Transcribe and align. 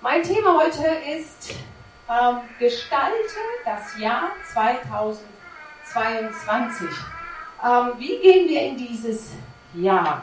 Mein 0.00 0.22
Thema 0.22 0.56
heute 0.56 0.86
ist 1.12 1.54
ähm, 2.08 2.38
Gestalte 2.60 3.16
das 3.64 3.98
Jahr 3.98 4.30
2022. 4.52 6.86
Ähm, 7.64 7.92
wie 7.98 8.20
gehen 8.20 8.48
wir 8.48 8.62
in 8.62 8.76
dieses 8.76 9.32
Jahr? 9.74 10.22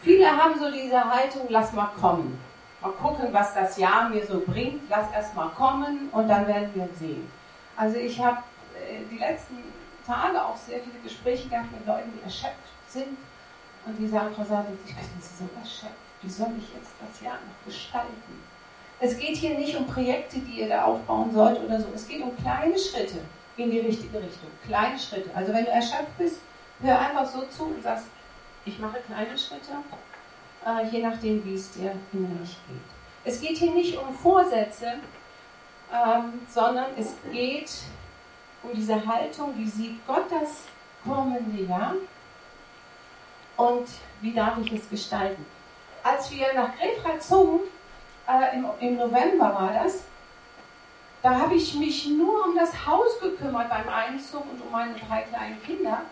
Viele 0.00 0.26
haben 0.26 0.58
so 0.58 0.70
diese 0.70 1.04
Haltung, 1.04 1.48
lass 1.50 1.74
mal 1.74 1.90
kommen. 2.00 2.40
Mal 2.80 2.92
gucken, 2.92 3.26
was 3.30 3.52
das 3.52 3.76
Jahr 3.76 4.08
mir 4.08 4.26
so 4.26 4.40
bringt. 4.40 4.88
Lass 4.88 5.12
erst 5.12 5.34
mal 5.34 5.50
kommen 5.50 6.08
und 6.10 6.28
dann 6.28 6.46
werden 6.46 6.70
wir 6.74 6.88
sehen. 6.98 7.30
Also 7.76 7.98
ich 7.98 8.18
habe 8.24 8.38
äh, 8.74 9.04
die 9.10 9.18
letzten 9.18 9.62
Tage 10.06 10.42
auch 10.42 10.56
sehr 10.56 10.80
viele 10.80 10.98
Gespräche 11.00 11.50
gehabt 11.50 11.70
mit 11.72 11.86
Leuten, 11.86 12.10
die 12.16 12.22
erschöpft 12.24 12.56
sind 12.88 13.18
und 13.84 13.98
die 13.98 14.08
sagen, 14.08 14.34
Frau 14.34 14.44
Sadel, 14.44 14.78
ich 14.86 14.94
bin 14.94 15.04
so 15.20 15.46
erschöpft. 15.60 16.07
Wie 16.22 16.30
soll 16.30 16.48
ich 16.58 16.74
jetzt 16.74 16.92
das 17.00 17.20
Jahr 17.20 17.34
noch 17.36 17.64
gestalten? 17.64 18.42
Es 19.00 19.16
geht 19.16 19.36
hier 19.36 19.56
nicht 19.56 19.76
um 19.76 19.86
Projekte, 19.86 20.40
die 20.40 20.60
ihr 20.60 20.68
da 20.68 20.84
aufbauen 20.84 21.32
sollt 21.32 21.60
oder 21.60 21.80
so. 21.80 21.86
Es 21.94 22.08
geht 22.08 22.20
um 22.22 22.36
kleine 22.36 22.76
Schritte 22.76 23.20
in 23.56 23.70
die 23.70 23.80
richtige 23.80 24.18
Richtung. 24.18 24.50
Kleine 24.66 24.98
Schritte. 24.98 25.30
Also 25.34 25.52
wenn 25.52 25.64
du 25.64 25.70
erschöpft 25.70 26.18
bist, 26.18 26.40
hör 26.80 26.98
einfach 26.98 27.26
so 27.26 27.42
zu 27.46 27.66
und 27.66 27.82
sagst, 27.82 28.06
ich 28.64 28.78
mache 28.78 28.98
kleine 29.06 29.38
Schritte, 29.38 29.70
äh, 30.66 30.86
je 30.90 31.02
nachdem, 31.02 31.44
wie 31.44 31.54
es 31.54 31.70
dir 31.70 31.94
innerlich 32.12 32.56
geht. 32.68 32.80
Es 33.24 33.40
geht 33.40 33.56
hier 33.56 33.72
nicht 33.72 33.96
um 33.96 34.12
Vorsätze, 34.14 34.94
ähm, 35.92 36.40
sondern 36.48 36.86
es 36.96 37.14
geht 37.30 37.70
um 38.62 38.70
diese 38.74 39.06
Haltung, 39.06 39.54
wie 39.56 39.68
sieht 39.68 40.06
Gott 40.06 40.26
das 40.30 40.64
kommende 41.04 41.62
Jahr 41.62 41.94
und 43.56 43.88
wie 44.20 44.32
darf 44.32 44.58
ich 44.58 44.72
es 44.72 44.90
gestalten. 44.90 45.44
Als 46.02 46.30
wir 46.30 46.52
nach 46.54 46.70
Grefrath 46.76 47.22
zogen, 47.22 47.60
äh, 48.28 48.56
im, 48.56 48.66
im 48.80 48.96
November 48.96 49.54
war 49.54 49.72
das, 49.82 50.04
da 51.22 51.34
habe 51.34 51.54
ich 51.54 51.74
mich 51.74 52.08
nur 52.08 52.46
um 52.46 52.54
das 52.54 52.86
Haus 52.86 53.18
gekümmert 53.20 53.68
beim 53.68 53.88
Einzug 53.88 54.44
und 54.50 54.60
um 54.62 54.70
meine 54.70 54.94
drei 54.94 55.22
kleinen 55.22 55.60
Kinder. 55.62 56.02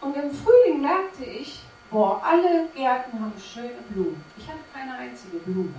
Und 0.00 0.16
im 0.16 0.30
Frühling 0.30 0.82
merkte 0.82 1.24
ich, 1.24 1.60
boah, 1.90 2.20
alle 2.22 2.66
Gärten 2.74 3.20
haben 3.20 3.32
schöne 3.38 3.80
Blumen. 3.88 4.24
Ich 4.36 4.46
hatte 4.48 4.58
keine 4.74 4.94
einzige 4.96 5.38
Blume. 5.38 5.74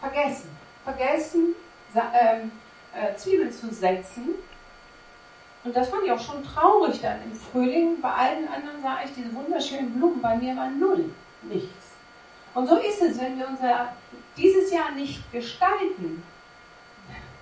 Vergessen. 0.00 0.50
Vergessen, 0.84 1.54
ähm, 1.94 2.50
äh, 2.94 3.14
Zwiebeln 3.16 3.52
zu 3.52 3.72
setzen. 3.72 4.30
Und 5.64 5.76
das 5.76 5.88
fand 5.90 6.04
ich 6.04 6.10
auch 6.10 6.20
schon 6.20 6.42
traurig 6.42 7.00
dann 7.00 7.22
im 7.22 7.34
Frühling. 7.34 8.00
Bei 8.00 8.12
allen 8.12 8.48
anderen 8.48 8.82
sah 8.82 8.98
ich 9.04 9.14
diese 9.14 9.32
wunderschönen 9.34 9.92
Blumen. 9.94 10.20
Bei 10.20 10.36
mir 10.36 10.56
war 10.56 10.70
null. 10.70 11.14
Nichts. 11.42 11.81
Und 12.54 12.66
so 12.66 12.76
ist 12.76 13.00
es, 13.00 13.18
wenn 13.20 13.38
wir 13.38 13.48
unser 13.48 13.88
dieses 14.36 14.72
Jahr 14.72 14.92
nicht 14.92 15.30
gestalten, 15.32 16.22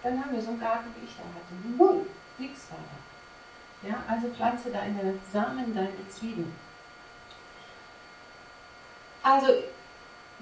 dann 0.02 0.20
haben 0.22 0.32
wir 0.32 0.40
so 0.40 0.50
einen 0.50 0.60
Garten, 0.60 0.90
wie 0.98 1.04
ich 1.04 1.16
da 1.16 1.22
hatte. 1.22 1.76
Null. 1.76 2.06
Nichts 2.38 2.68
war 2.70 2.78
da. 2.78 3.88
Ja, 3.88 4.02
also 4.08 4.28
pflanze 4.28 4.70
deine 4.70 5.14
Samen, 5.32 5.74
deine 5.74 6.08
Zwiebeln. 6.08 6.52
Also 9.22 9.48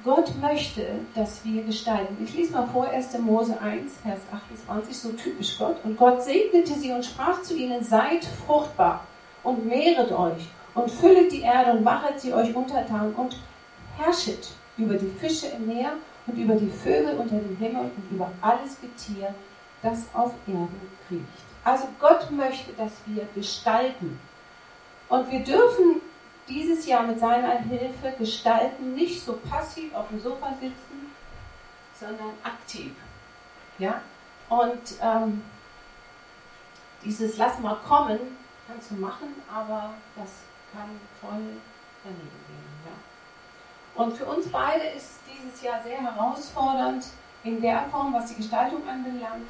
Gott 0.05 0.33
möchte, 0.41 1.01
dass 1.15 1.45
wir 1.45 1.65
gestalten. 1.65 2.17
Ich 2.23 2.35
lese 2.35 2.53
mal 2.53 2.69
vor 2.69 2.89
1. 2.89 3.19
Mose 3.19 3.61
1, 3.61 3.95
Vers 4.03 4.21
28, 4.33 4.97
so 4.97 5.13
typisch 5.13 5.59
Gott. 5.59 5.77
Und 5.85 5.97
Gott 5.97 6.23
segnete 6.23 6.75
sie 6.75 6.93
und 6.93 7.05
sprach 7.05 7.43
zu 7.43 7.57
ihnen, 7.57 7.83
seid 7.83 8.25
fruchtbar 8.25 9.05
und 9.43 9.67
mehret 9.67 10.13
euch 10.13 10.49
und 10.75 10.91
füllet 10.91 11.33
die 11.33 11.43
Erde 11.43 11.73
und 11.73 11.83
machet 11.83 12.21
sie 12.21 12.33
euch 12.33 12.55
untertan 12.55 13.13
und 13.15 13.37
herrschet 13.97 14.51
über 14.79 14.95
die 14.95 15.11
Fische 15.21 15.49
im 15.49 15.67
Meer 15.67 15.93
und 16.27 16.39
über 16.39 16.55
die 16.55 16.71
Vögel 16.71 17.17
unter 17.17 17.37
dem 17.37 17.57
Himmel 17.57 17.91
und 17.97 18.11
über 18.11 18.31
alles 18.41 18.81
Getier, 18.81 19.35
das 19.83 20.07
auf 20.15 20.33
Erden 20.47 20.91
kriecht. 21.07 21.25
Also 21.65 21.89
Gott 21.99 22.31
möchte, 22.31 22.73
dass 22.73 22.93
wir 23.07 23.27
gestalten. 23.35 24.19
Und 25.09 25.31
wir 25.31 25.41
dürfen 25.41 26.01
dieses 26.49 26.87
Jahr 26.87 27.07
mit 27.07 27.21
seiner 27.21 27.59
Hilfe 27.59 28.15
gestalten, 28.19 28.95
nicht 28.95 29.23
so 29.23 29.35
passiv 29.51 29.95
auf 29.95 30.09
dem 30.09 30.21
Sofa 30.21 30.55
sitzen, 30.55 31.13
sondern 31.99 32.31
aktiv. 32.43 32.93
Ja? 33.79 34.01
Und 34.49 34.95
ähm, 35.03 35.43
dieses 37.05 37.37
Lass 37.37 37.59
mal 37.59 37.77
kommen 37.87 38.19
kannst 38.67 38.91
du 38.91 38.97
machen, 38.97 39.35
aber 39.53 39.95
das 40.17 40.31
kann 40.73 40.91
voll 41.21 41.57
daneben 42.05 42.39
gehen. 42.47 42.68
Und 43.99 44.17
für 44.17 44.25
uns 44.25 44.49
beide 44.49 44.85
ist 44.97 45.21
dieses 45.31 45.63
Jahr 45.63 45.83
sehr 45.83 46.01
herausfordernd 46.01 47.05
in 47.45 47.61
der 47.61 47.83
Form, 47.91 48.15
was 48.15 48.31
die 48.31 48.37
Gestaltung 48.37 48.89
anbelangt. 48.89 49.49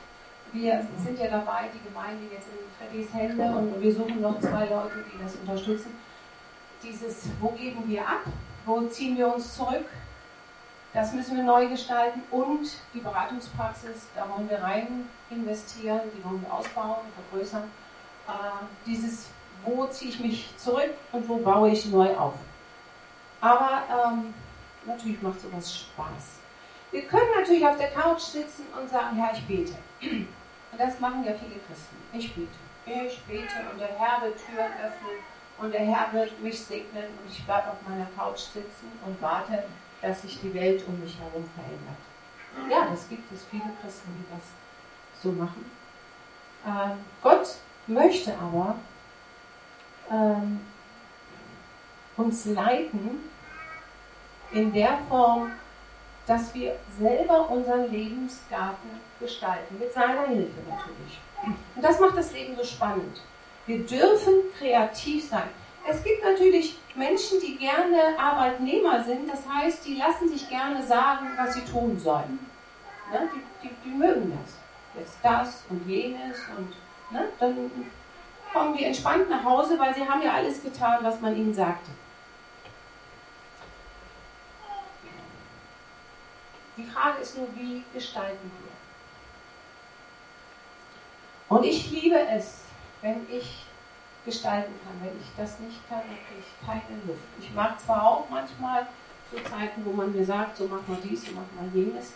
Wir 0.52 0.84
sind 1.04 1.18
ja 1.18 1.28
dabei, 1.28 1.68
die 1.72 1.88
Gemeinde 1.88 2.24
jetzt 2.32 2.48
in 2.48 2.66
Freddys 2.76 3.14
Hände 3.14 3.56
und 3.56 3.80
wir 3.80 3.94
suchen 3.94 4.20
noch 4.20 4.40
zwei 4.40 4.64
Leute, 4.64 5.04
die 5.12 5.22
das 5.22 5.36
unterstützen 5.36 5.94
dieses, 6.82 7.28
wo 7.40 7.48
geben 7.50 7.84
wir 7.86 8.02
ab, 8.02 8.22
wo 8.64 8.82
ziehen 8.82 9.16
wir 9.16 9.32
uns 9.32 9.54
zurück, 9.54 9.84
das 10.92 11.12
müssen 11.12 11.36
wir 11.36 11.44
neu 11.44 11.68
gestalten 11.68 12.22
und 12.30 12.70
die 12.94 13.00
Beratungspraxis, 13.00 14.08
da 14.14 14.28
wollen 14.28 14.48
wir 14.48 14.62
rein 14.62 15.08
investieren, 15.30 16.00
die 16.16 16.24
wollen 16.24 16.42
wir 16.42 16.52
ausbauen, 16.52 16.96
vergrößern. 17.30 17.64
Äh, 18.26 18.30
dieses, 18.86 19.26
wo 19.64 19.86
ziehe 19.86 20.10
ich 20.10 20.20
mich 20.20 20.50
zurück 20.56 20.90
und 21.12 21.28
wo 21.28 21.36
baue 21.38 21.70
ich 21.70 21.86
neu 21.86 22.16
auf. 22.16 22.34
Aber 23.40 23.82
ähm, 23.90 24.34
natürlich 24.86 25.22
macht 25.22 25.40
sowas 25.40 25.74
Spaß. 25.74 26.38
Wir 26.90 27.02
können 27.02 27.28
natürlich 27.38 27.66
auf 27.66 27.76
der 27.76 27.90
Couch 27.90 28.20
sitzen 28.20 28.66
und 28.78 28.88
sagen, 28.88 29.16
Herr, 29.16 29.32
ich 29.34 29.46
bete. 29.46 29.74
Und 30.00 30.78
das 30.78 30.98
machen 31.00 31.24
ja 31.24 31.32
viele 31.34 31.60
Christen. 31.66 31.96
Ich 32.12 32.34
bete. 32.34 32.48
Ich 32.86 33.20
bete 33.24 33.70
und 33.70 33.78
der 33.78 33.98
Herr 33.98 34.22
wird 34.22 34.38
Türen 34.38 34.72
öffnen 34.72 35.18
und 35.58 35.72
der 35.72 35.80
Herr 35.80 36.12
wird 36.12 36.40
mich 36.40 36.58
segnen 36.58 37.04
und 37.04 37.30
ich 37.30 37.44
bleibe 37.44 37.68
auf 37.68 37.76
meiner 37.86 38.06
Couch 38.16 38.38
sitzen 38.38 38.90
und 39.04 39.20
warte, 39.20 39.64
dass 40.00 40.22
sich 40.22 40.40
die 40.40 40.54
Welt 40.54 40.82
um 40.86 40.98
mich 41.00 41.18
herum 41.18 41.44
verändert. 41.54 42.70
Ja, 42.70 42.88
das 42.90 43.08
gibt 43.08 43.30
es 43.32 43.44
viele 43.50 43.70
Christen, 43.82 44.10
die 44.18 44.34
das 44.34 45.22
so 45.22 45.32
machen. 45.32 45.70
Ähm, 46.66 47.04
Gott 47.22 47.56
möchte 47.86 48.34
aber 48.38 48.76
ähm, 50.10 50.60
uns 52.18 52.44
leiten 52.46 53.30
in 54.52 54.72
der 54.72 54.98
Form, 55.08 55.52
dass 56.26 56.54
wir 56.54 56.76
selber 56.98 57.48
unseren 57.50 57.90
Lebensgarten 57.90 58.90
gestalten, 59.18 59.78
mit 59.78 59.92
seiner 59.92 60.26
Hilfe 60.26 60.60
natürlich. 60.68 61.20
Und 61.74 61.82
das 61.82 61.98
macht 62.00 62.16
das 62.16 62.32
Leben 62.32 62.54
so 62.56 62.64
spannend. 62.64 63.22
Wir 63.66 63.86
dürfen 63.86 64.34
kreativ 64.58 65.28
sein. 65.28 65.48
Es 65.88 66.02
gibt 66.02 66.22
natürlich 66.22 66.78
Menschen, 66.94 67.40
die 67.40 67.56
gerne 67.56 68.18
Arbeitnehmer 68.18 69.02
sind, 69.02 69.30
das 69.30 69.48
heißt, 69.48 69.86
die 69.86 69.96
lassen 69.96 70.28
sich 70.28 70.48
gerne 70.48 70.82
sagen, 70.82 71.28
was 71.36 71.54
sie 71.54 71.64
tun 71.64 71.98
sollen. 71.98 72.38
Ne? 73.10 73.28
Die, 73.34 73.68
die, 73.68 73.74
die, 73.84 73.96
mögen 73.96 74.38
das. 74.42 74.54
Jetzt 74.98 75.18
das 75.22 75.64
und 75.70 75.88
jenes 75.88 76.38
und 76.56 76.74
ne? 77.10 77.28
dann 77.38 77.70
kommen 78.52 78.76
die 78.76 78.84
entspannt 78.84 79.30
nach 79.30 79.44
Hause, 79.44 79.78
weil 79.78 79.94
sie 79.94 80.06
haben 80.06 80.22
ja 80.22 80.32
alles 80.34 80.62
getan, 80.62 80.98
was 81.02 81.20
man 81.20 81.36
ihnen 81.36 81.54
sagte. 81.54 81.90
Die 86.78 86.86
Frage 86.86 87.20
ist 87.20 87.36
nur, 87.36 87.48
wie 87.56 87.82
gestalten 87.92 88.50
wir? 88.62 88.70
Und 91.56 91.64
ich 91.64 91.90
liebe 91.90 92.18
es, 92.18 92.60
wenn 93.02 93.26
ich 93.28 93.64
gestalten 94.24 94.72
kann. 94.84 95.00
Wenn 95.00 95.20
ich 95.20 95.26
das 95.36 95.58
nicht 95.58 95.88
kann, 95.88 96.00
dann 96.00 96.18
kriege 96.26 96.40
ich 96.40 96.66
keine 96.66 97.00
Luft. 97.06 97.22
Ich 97.40 97.52
mag 97.54 97.80
zwar 97.80 98.06
auch 98.06 98.28
manchmal 98.28 98.86
so 99.32 99.38
Zeiten, 99.38 99.84
wo 99.84 99.92
man 99.92 100.12
mir 100.12 100.24
sagt, 100.24 100.56
so 100.56 100.68
mach 100.68 100.86
mal 100.86 100.98
dies, 101.02 101.24
so 101.24 101.32
mach 101.32 101.60
mal 101.60 101.68
jenes. 101.74 102.12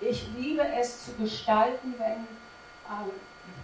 Ich 0.00 0.26
liebe 0.36 0.66
es 0.80 1.04
zu 1.04 1.12
gestalten, 1.14 1.94
wenn 1.98 2.26
ähm, 2.90 3.10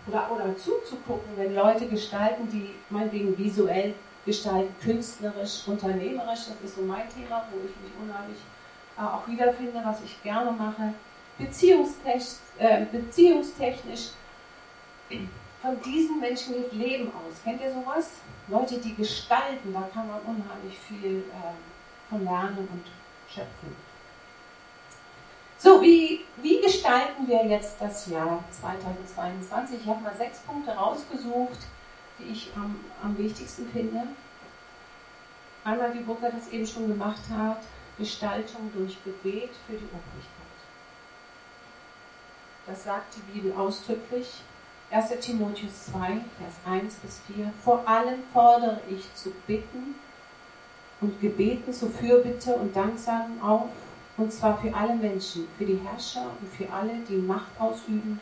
oder, 0.06 0.30
oder 0.30 0.56
zuzugucken, 0.56 1.36
wenn 1.36 1.54
Leute 1.54 1.86
gestalten, 1.86 2.48
die 2.50 2.74
meinetwegen 2.90 3.36
visuell 3.36 3.94
gestalten, 4.24 4.74
künstlerisch, 4.80 5.66
unternehmerisch. 5.66 6.46
Das 6.48 6.60
ist 6.64 6.76
so 6.76 6.82
mein 6.82 7.08
Thema, 7.08 7.46
wo 7.50 7.58
ich 7.58 7.74
mich 7.82 7.92
unheimlich 8.00 8.38
auch 8.98 9.26
wiederfinde, 9.28 9.80
was 9.84 10.02
ich 10.02 10.22
gerne 10.22 10.50
mache. 10.52 10.94
Beziehungstechnisch, 11.38 12.38
äh, 12.58 12.84
beziehungstechnisch 12.86 14.10
von 15.62 15.80
diesen 15.82 16.20
Menschen 16.20 16.54
geht 16.54 16.72
Leben 16.72 17.08
aus. 17.08 17.42
Kennt 17.42 17.60
ihr 17.60 17.72
sowas? 17.72 18.10
Leute, 18.48 18.78
die 18.78 18.94
gestalten, 18.94 19.72
da 19.72 19.88
kann 19.92 20.08
man 20.08 20.20
unheimlich 20.20 20.78
viel 20.78 21.18
äh, 21.18 22.08
von 22.08 22.24
lernen 22.24 22.68
und 22.70 22.84
schöpfen. 23.28 23.76
So, 25.58 25.82
wie, 25.82 26.24
wie 26.36 26.60
gestalten 26.60 27.26
wir 27.26 27.44
jetzt 27.44 27.80
das 27.80 28.06
Jahr 28.06 28.44
2022? 28.50 29.80
Ich 29.80 29.86
habe 29.88 30.02
mal 30.02 30.16
sechs 30.16 30.38
Punkte 30.40 30.70
rausgesucht, 30.70 31.58
die 32.18 32.32
ich 32.32 32.52
am, 32.54 32.78
am 33.02 33.18
wichtigsten 33.18 33.68
finde. 33.68 34.04
Einmal, 35.64 35.92
wie 35.94 36.00
Burger 36.00 36.30
das 36.30 36.48
eben 36.50 36.66
schon 36.66 36.86
gemacht 36.86 37.22
hat, 37.36 37.60
Gestaltung 37.98 38.70
durch 38.74 38.96
Gebet 39.04 39.50
für 39.66 39.74
die 39.74 39.86
Obrigkeit. 39.86 40.38
Das 42.66 42.84
sagt 42.84 43.16
die 43.16 43.32
Bibel 43.32 43.52
ausdrücklich. 43.52 44.42
1. 44.90 45.10
Timotheus 45.20 45.86
2, 45.86 45.98
Vers 45.98 46.54
1 46.64 46.94
bis 46.96 47.20
4. 47.34 47.52
Vor 47.62 47.86
allem 47.86 48.20
fordere 48.32 48.80
ich 48.88 49.12
zu 49.14 49.32
bitten 49.46 49.96
und 51.00 51.20
Gebeten 51.20 51.72
zur 51.72 51.90
Fürbitte 51.90 52.54
und 52.54 52.74
Danksagen 52.74 53.40
auf, 53.42 53.68
und 54.16 54.32
zwar 54.32 54.58
für 54.58 54.74
alle 54.74 54.94
Menschen, 54.94 55.46
für 55.56 55.64
die 55.64 55.78
Herrscher 55.84 56.26
und 56.40 56.48
für 56.48 56.72
alle, 56.72 57.00
die 57.08 57.16
Macht 57.16 57.50
ausüben, 57.58 58.20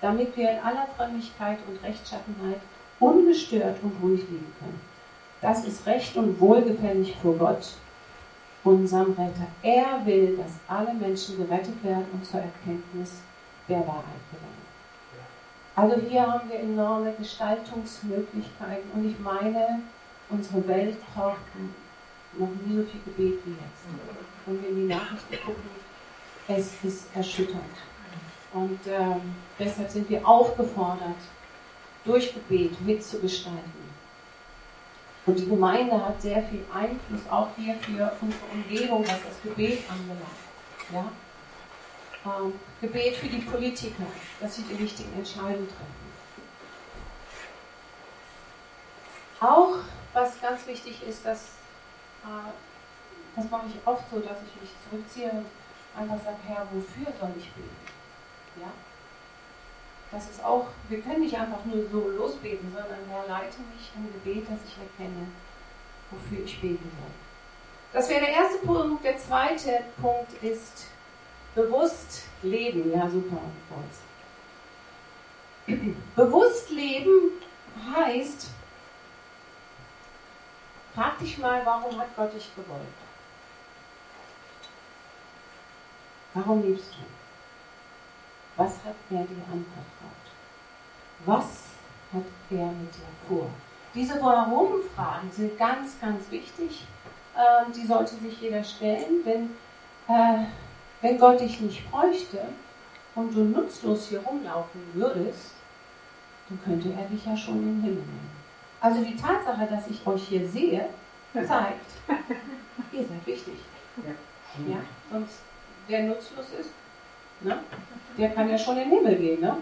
damit 0.00 0.36
wir 0.36 0.50
in 0.50 0.58
aller 0.58 0.86
Frömmigkeit 0.96 1.58
und 1.66 1.82
Rechtschaffenheit 1.82 2.60
ungestört 3.00 3.78
und 3.82 3.92
ruhig 4.02 4.20
leben 4.28 4.52
können. 4.58 4.80
Das 5.40 5.64
ist 5.64 5.86
recht 5.86 6.16
und 6.16 6.40
wohlgefällig 6.40 7.16
vor 7.22 7.36
Gott, 7.36 7.74
unserem 8.64 9.12
Retter. 9.12 9.46
Er 9.62 10.04
will, 10.04 10.36
dass 10.36 10.52
alle 10.66 10.94
Menschen 10.94 11.36
gerettet 11.36 11.82
werden 11.84 12.06
und 12.12 12.24
zur 12.24 12.40
Erkenntnis 12.40 13.20
der 13.68 13.80
Wahrheit 13.80 14.22
gelangen. 14.30 14.64
Also 15.76 16.00
hier 16.08 16.26
haben 16.26 16.48
wir 16.48 16.60
enorme 16.60 17.12
Gestaltungsmöglichkeiten 17.18 18.90
und 18.94 19.10
ich 19.10 19.18
meine, 19.18 19.82
unsere 20.30 20.66
Welt 20.68 20.96
braucht 21.14 21.38
noch 22.38 22.48
nie 22.64 22.76
so 22.76 22.82
viel 22.84 23.00
Gebet 23.04 23.40
wie 23.44 23.50
jetzt. 23.50 23.84
Wenn 24.46 24.62
wir 24.62 24.68
in 24.70 24.76
die 24.76 24.94
Nachrichten 24.94 25.36
gucken, 25.44 25.70
es 26.48 26.72
ist 26.82 27.06
erschütternd. 27.14 27.62
Und 28.52 28.78
ähm, 28.86 29.34
deshalb 29.58 29.90
sind 29.90 30.08
wir 30.08 30.26
aufgefordert, 30.26 31.16
durch 32.04 32.34
Gebet 32.34 32.80
mitzugestalten. 32.82 33.93
Und 35.26 35.38
die 35.38 35.48
Gemeinde 35.48 36.04
hat 36.04 36.20
sehr 36.20 36.42
viel 36.42 36.64
Einfluss 36.72 37.20
auch 37.30 37.48
hier 37.56 37.74
für 37.76 38.12
unsere 38.20 38.44
Umgebung, 38.52 39.02
was 39.06 39.22
das 39.22 39.42
Gebet 39.42 39.82
anbelangt. 39.88 40.22
Ja? 40.92 41.10
Ähm, 42.26 42.52
Gebet 42.80 43.16
für 43.16 43.28
die 43.28 43.40
Politiker, 43.40 44.04
dass 44.40 44.56
sie 44.56 44.62
die 44.62 44.82
richtigen 44.82 45.12
Entscheidungen 45.14 45.68
treffen. 45.68 46.04
Auch 49.40 49.76
was 50.12 50.40
ganz 50.40 50.66
wichtig 50.66 51.02
ist, 51.06 51.24
dass 51.24 51.44
äh, 52.24 52.52
das 53.36 53.50
mache 53.50 53.66
ich 53.68 53.86
oft 53.86 54.04
so, 54.10 54.20
dass 54.20 54.38
ich 54.42 54.60
mich 54.60 54.70
zurückziehe 54.88 55.30
und 55.30 55.46
einfach 56.00 56.24
sage, 56.24 56.36
Herr, 56.46 56.66
wofür 56.70 57.12
soll 57.18 57.32
ich 57.36 57.50
beten? 57.52 57.76
Ja? 58.60 58.68
Das 60.14 60.30
ist 60.30 60.44
auch, 60.44 60.66
wir 60.88 61.00
können 61.00 61.22
nicht 61.22 61.36
einfach 61.36 61.64
nur 61.64 61.88
so 61.90 62.08
losbeten, 62.08 62.72
sondern 62.72 63.00
Herr, 63.10 63.26
leite 63.26 63.58
mich 63.74 63.90
im 63.96 64.12
Gebet, 64.12 64.48
dass 64.48 64.60
ich 64.64 64.78
erkenne, 64.78 65.26
wofür 66.10 66.44
ich 66.44 66.60
beten 66.60 66.88
soll. 67.00 67.10
Das 67.92 68.08
wäre 68.08 68.20
der 68.20 68.30
erste 68.30 68.58
Punkt. 68.58 69.04
Der 69.04 69.18
zweite 69.18 69.84
Punkt 70.00 70.32
ist 70.40 70.86
bewusst 71.56 72.26
leben. 72.42 72.92
Ja, 72.92 73.10
super. 73.10 73.40
Bewusst 76.16 76.70
leben 76.70 77.32
heißt, 77.96 78.50
frag 80.94 81.18
dich 81.18 81.38
mal, 81.38 81.64
warum 81.64 81.98
hat 81.98 82.14
Gott 82.14 82.34
dich 82.34 82.50
gewollt? 82.54 82.82
Warum 86.34 86.62
liebst 86.62 86.92
du? 86.92 87.13
Was 88.56 88.72
hat 88.84 88.94
er 89.10 89.24
dir 89.24 89.42
anvertraut? 89.50 90.24
Was 91.26 91.62
hat 92.12 92.24
er 92.50 92.66
mit 92.66 92.94
dir 92.94 93.28
vor? 93.28 93.50
Diese 93.94 94.20
Warum-Fragen 94.20 95.30
sind 95.30 95.58
ganz, 95.58 96.00
ganz 96.00 96.30
wichtig. 96.30 96.86
Ähm, 97.36 97.72
die 97.72 97.86
sollte 97.86 98.14
sich 98.16 98.40
jeder 98.40 98.62
stellen, 98.62 99.24
wenn, 99.24 99.50
äh, 100.08 100.46
wenn 101.00 101.18
Gott 101.18 101.40
dich 101.40 101.60
nicht 101.60 101.90
bräuchte 101.90 102.40
und 103.14 103.34
du 103.34 103.44
nutzlos 103.44 104.08
hier 104.08 104.20
rumlaufen 104.20 104.80
würdest, 104.94 105.52
dann 106.48 106.62
könnte 106.62 106.92
er 106.92 107.06
dich 107.08 107.24
ja 107.24 107.36
schon 107.36 107.56
in 107.56 107.62
den 107.62 107.82
Himmel 107.82 108.02
nehmen. 108.02 108.30
Also 108.80 109.02
die 109.02 109.16
Tatsache, 109.16 109.66
dass 109.66 109.88
ich 109.88 110.06
euch 110.06 110.28
hier 110.28 110.48
sehe, 110.48 110.88
zeigt, 111.32 111.86
ihr 112.92 113.00
seid 113.00 113.26
wichtig. 113.26 113.54
Ja. 113.96 114.74
ja? 114.74 114.80
Sonst 115.10 115.40
der 115.88 116.04
nutzlos 116.04 116.46
ist, 116.60 116.70
ne? 117.40 117.58
der 118.16 118.30
kann 118.30 118.48
ja 118.48 118.58
schon 118.58 118.78
in 118.78 118.90
den 118.90 118.98
Himmel 118.98 119.16
gehen. 119.16 119.40
Ne? 119.40 119.56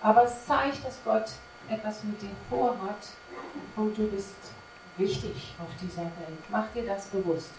Aber 0.00 0.24
es 0.24 0.46
zeigt, 0.46 0.84
dass 0.84 0.98
Gott 1.04 1.30
etwas 1.68 2.04
mit 2.04 2.20
dir 2.20 2.30
vorhat 2.48 3.08
und 3.76 3.96
du 3.96 4.08
bist 4.08 4.36
wichtig 4.96 5.54
auf 5.58 5.68
dieser 5.80 6.02
Welt. 6.02 6.38
Mach 6.48 6.68
dir 6.74 6.86
das 6.86 7.06
bewusst. 7.06 7.50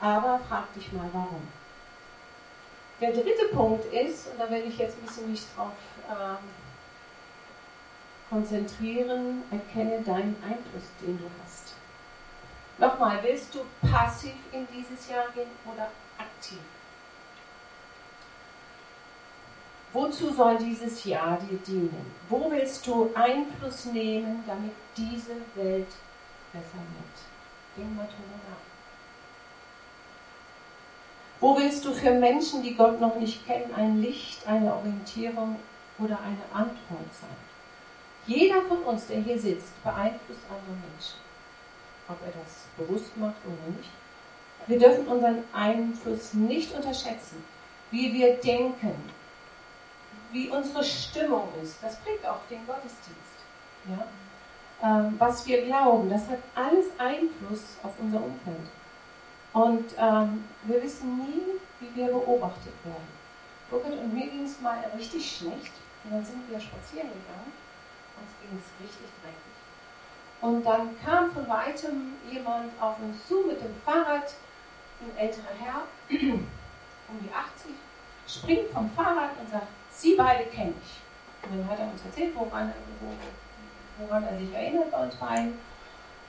Aber 0.00 0.40
frag 0.48 0.72
dich 0.74 0.92
mal, 0.92 1.08
warum. 1.12 1.42
Der 3.00 3.12
dritte 3.12 3.46
Punkt 3.52 3.84
ist, 3.92 4.28
und 4.28 4.40
da 4.40 4.50
werde 4.50 4.66
ich 4.66 4.78
jetzt 4.78 4.96
ein 4.98 5.06
bisschen 5.06 5.30
mich 5.30 5.42
drauf 5.54 5.72
ähm, 6.08 6.36
konzentrieren, 8.30 9.42
erkenne 9.50 10.02
deinen 10.02 10.36
Einfluss, 10.42 10.90
den 11.00 11.18
du 11.18 11.24
hast. 11.42 11.74
Nochmal, 12.78 13.18
willst 13.22 13.54
du 13.54 13.60
passiv 13.90 14.34
in 14.52 14.66
dieses 14.74 15.08
Jahr 15.08 15.28
gehen 15.34 15.50
oder 15.64 15.88
aktiv? 16.18 16.58
Wozu 19.96 20.30
soll 20.30 20.58
dieses 20.58 21.04
Jahr 21.04 21.38
dir 21.38 21.56
dienen? 21.66 22.12
Wo 22.28 22.50
willst 22.50 22.86
du 22.86 23.10
Einfluss 23.14 23.86
nehmen, 23.86 24.44
damit 24.46 24.72
diese 24.94 25.36
Welt 25.54 25.88
besser 26.52 26.82
wird? 26.92 27.16
Denk 27.74 27.96
mal 27.96 28.02
drüber 28.04 28.36
nach. 28.46 28.58
Wo 31.40 31.56
willst 31.56 31.82
du 31.82 31.94
für 31.94 32.10
Menschen, 32.10 32.62
die 32.62 32.74
Gott 32.74 33.00
noch 33.00 33.16
nicht 33.16 33.46
kennen, 33.46 33.72
ein 33.74 34.02
Licht, 34.02 34.46
eine 34.46 34.74
Orientierung 34.74 35.56
oder 35.98 36.18
eine 36.20 36.44
Antwort 36.52 37.14
sein? 37.18 37.36
Jeder 38.26 38.60
von 38.68 38.82
uns, 38.82 39.06
der 39.06 39.22
hier 39.22 39.38
sitzt, 39.38 39.82
beeinflusst 39.82 40.42
andere 40.50 40.76
Menschen. 40.90 41.20
Ob 42.06 42.18
er 42.20 42.32
das 42.42 42.66
bewusst 42.76 43.16
macht 43.16 43.36
oder 43.46 43.74
nicht. 43.78 43.90
Wir 44.66 44.78
dürfen 44.78 45.08
unseren 45.08 45.42
Einfluss 45.54 46.34
nicht 46.34 46.74
unterschätzen. 46.74 47.42
Wie 47.90 48.12
wir 48.12 48.34
denken, 48.34 49.15
wie 50.32 50.48
unsere 50.48 50.82
Stimmung 50.84 51.48
ist. 51.62 51.82
Das 51.82 51.96
prägt 51.96 52.26
auch 52.26 52.40
den 52.50 52.66
Gottesdienst. 52.66 53.36
Ja? 53.88 54.06
Ähm, 54.82 55.14
was 55.18 55.46
wir 55.46 55.64
glauben, 55.64 56.10
das 56.10 56.28
hat 56.28 56.38
alles 56.54 56.86
Einfluss 56.98 57.76
auf 57.82 57.92
unser 57.98 58.18
Umfeld. 58.18 58.68
Und 59.52 59.94
ähm, 59.98 60.44
wir 60.64 60.82
wissen 60.82 61.16
nie, 61.18 61.60
wie 61.80 61.94
wir 61.94 62.08
beobachtet 62.08 62.74
werden. 62.84 63.16
Burkhard 63.70 63.94
und 63.94 64.14
mir 64.14 64.26
ging 64.26 64.44
es 64.44 64.60
mal 64.60 64.78
richtig 64.96 65.38
schlecht. 65.38 65.72
Und 66.04 66.12
dann 66.12 66.24
sind 66.24 66.48
wir 66.50 66.60
spazieren 66.60 67.08
gegangen. 67.08 67.52
Uns 68.20 68.30
ging 68.40 68.58
es 68.58 68.84
richtig 68.84 69.08
dreckig. 69.22 69.46
Und 70.40 70.64
dann 70.64 70.96
kam 71.02 71.30
von 71.32 71.48
weitem 71.48 72.14
jemand 72.30 72.70
auf 72.80 72.96
uns 73.00 73.26
zu 73.26 73.44
mit 73.46 73.60
dem 73.60 73.74
Fahrrad, 73.84 74.34
ein 75.00 75.16
älterer 75.16 75.54
Herr, 75.58 75.82
um 76.10 77.18
die 77.20 77.32
80, 77.32 77.55
springt 78.36 78.70
vom 78.70 78.90
Fahrrad 78.90 79.30
und 79.40 79.50
sagt, 79.50 79.66
Sie 79.90 80.14
beide 80.14 80.44
kenne 80.44 80.74
ich. 80.82 81.50
Und 81.50 81.58
dann 81.58 81.68
hat 81.70 81.78
er 81.78 81.90
uns 81.90 82.04
erzählt, 82.04 82.34
woran, 82.34 82.72
woran 83.98 84.24
er 84.24 84.38
sich 84.38 84.52
erinnert 84.52 84.90
bei 84.90 85.04
uns 85.04 85.14
beiden. 85.16 85.58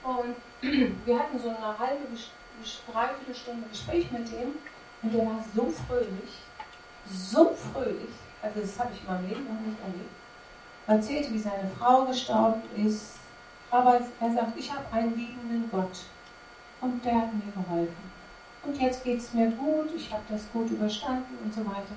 Und 0.02 0.36
wir 1.06 1.18
hatten 1.18 1.38
so 1.38 1.48
eine 1.48 1.78
halbe, 1.78 2.06
dreiviertel 2.92 3.34
Stunde 3.34 3.68
Gespräch 3.68 4.10
mit 4.10 4.28
ihm 4.32 4.54
und 5.02 5.14
der 5.14 5.26
war 5.26 5.44
so 5.54 5.70
fröhlich, 5.86 6.42
so 7.06 7.54
fröhlich, 7.54 8.10
also 8.42 8.60
das 8.60 8.78
habe 8.78 8.90
ich 8.92 9.00
in 9.00 9.06
meinem 9.06 9.28
Leben 9.28 9.44
noch 9.44 9.60
nicht 9.60 9.80
erlebt. 9.80 10.10
Er 10.86 10.94
erzählte, 10.94 11.32
wie 11.32 11.38
seine 11.38 11.70
Frau 11.78 12.04
gestorben 12.04 12.62
ist, 12.76 13.16
aber 13.70 14.00
er 14.20 14.32
sagt, 14.32 14.58
ich 14.58 14.72
habe 14.72 14.84
einen 14.92 15.16
liebenden 15.16 15.70
Gott 15.70 16.06
und 16.80 17.04
der 17.04 17.14
hat 17.14 17.34
mir 17.34 17.52
geholfen. 17.52 18.07
Und 18.68 18.78
jetzt 18.78 19.02
geht 19.02 19.18
es 19.18 19.32
mir 19.32 19.50
gut, 19.50 19.88
ich 19.96 20.12
habe 20.12 20.22
das 20.28 20.42
gut 20.52 20.70
überstanden 20.70 21.38
und 21.42 21.54
so 21.54 21.64
weiter 21.64 21.94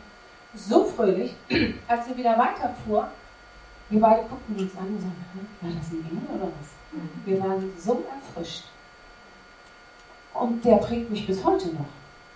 so 0.53 0.85
fröhlich, 0.85 1.33
als 1.87 2.07
er 2.07 2.17
wieder 2.17 2.37
weiterfuhr. 2.37 3.09
Wir 3.89 3.99
beide 3.99 4.23
guckten 4.27 4.57
uns 4.57 4.77
an 4.77 4.87
und 4.87 5.01
sagten, 5.01 5.47
war 5.59 5.71
das 5.71 5.91
ein 5.91 6.05
Engel 6.09 6.35
oder 6.35 6.47
was? 6.47 6.69
Mhm. 6.93 7.09
Wir 7.25 7.39
waren 7.41 7.73
so 7.77 8.05
erfrischt. 8.09 8.63
Und 10.33 10.63
der 10.63 10.77
prägt 10.77 11.09
mich 11.09 11.27
bis 11.27 11.43
heute 11.43 11.73
noch, 11.73 11.89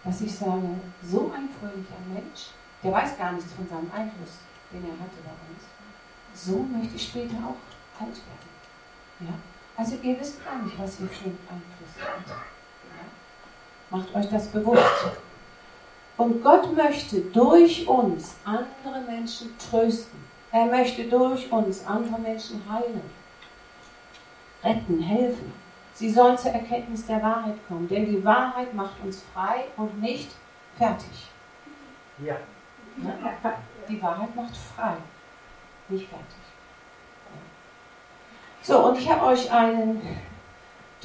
dass 0.03 0.19
ich 0.19 0.35
sage, 0.35 0.67
so 1.01 1.31
ein 1.33 1.49
fröhlicher 1.49 1.95
Mensch, 2.13 2.49
der 2.83 2.91
weiß 2.91 3.17
gar 3.17 3.31
nichts 3.31 3.53
von 3.53 3.67
seinem 3.67 3.89
Einfluss, 3.91 4.39
den 4.71 4.83
er 4.83 4.99
hatte 4.99 5.15
bei 5.23 5.31
uns. 5.31 5.63
So 6.33 6.57
möchte 6.57 6.95
ich 6.97 7.03
später 7.03 7.37
auch 7.37 8.01
alt 8.01 8.15
werden. 8.15 8.49
Ja? 9.21 9.33
Also 9.77 9.95
ihr 10.03 10.19
wisst 10.19 10.43
gar 10.43 10.61
nicht, 10.61 10.77
was 10.77 10.99
ihr 10.99 11.07
für 11.07 11.25
einen 11.25 11.39
Einfluss 11.49 12.05
habt. 12.05 12.54
Macht 13.95 14.13
euch 14.13 14.29
das 14.29 14.47
bewusst. 14.47 15.05
Und 16.17 16.43
Gott 16.43 16.75
möchte 16.75 17.21
durch 17.21 17.87
uns 17.87 18.35
andere 18.43 18.99
Menschen 19.09 19.57
trösten. 19.57 20.19
Er 20.51 20.65
möchte 20.65 21.05
durch 21.05 21.49
uns 21.49 21.85
andere 21.85 22.19
Menschen 22.19 22.61
heilen, 22.69 23.09
retten, 24.61 24.99
helfen. 24.99 25.53
Sie 25.93 26.09
sollen 26.09 26.37
zur 26.37 26.51
Erkenntnis 26.51 27.05
der 27.05 27.23
Wahrheit 27.23 27.55
kommen, 27.69 27.87
denn 27.87 28.05
die 28.05 28.23
Wahrheit 28.25 28.73
macht 28.73 29.01
uns 29.01 29.23
frei 29.33 29.63
und 29.77 30.01
nicht 30.01 30.29
fertig. 30.77 31.29
Ja. 32.17 32.35
Die 33.87 34.01
Wahrheit 34.01 34.35
macht 34.35 34.57
frei, 34.57 34.95
nicht 35.87 36.09
fertig. 36.09 36.25
So, 38.61 38.87
und 38.87 38.97
ich 38.97 39.09
habe 39.09 39.25
euch 39.25 39.49
einen 39.49 40.01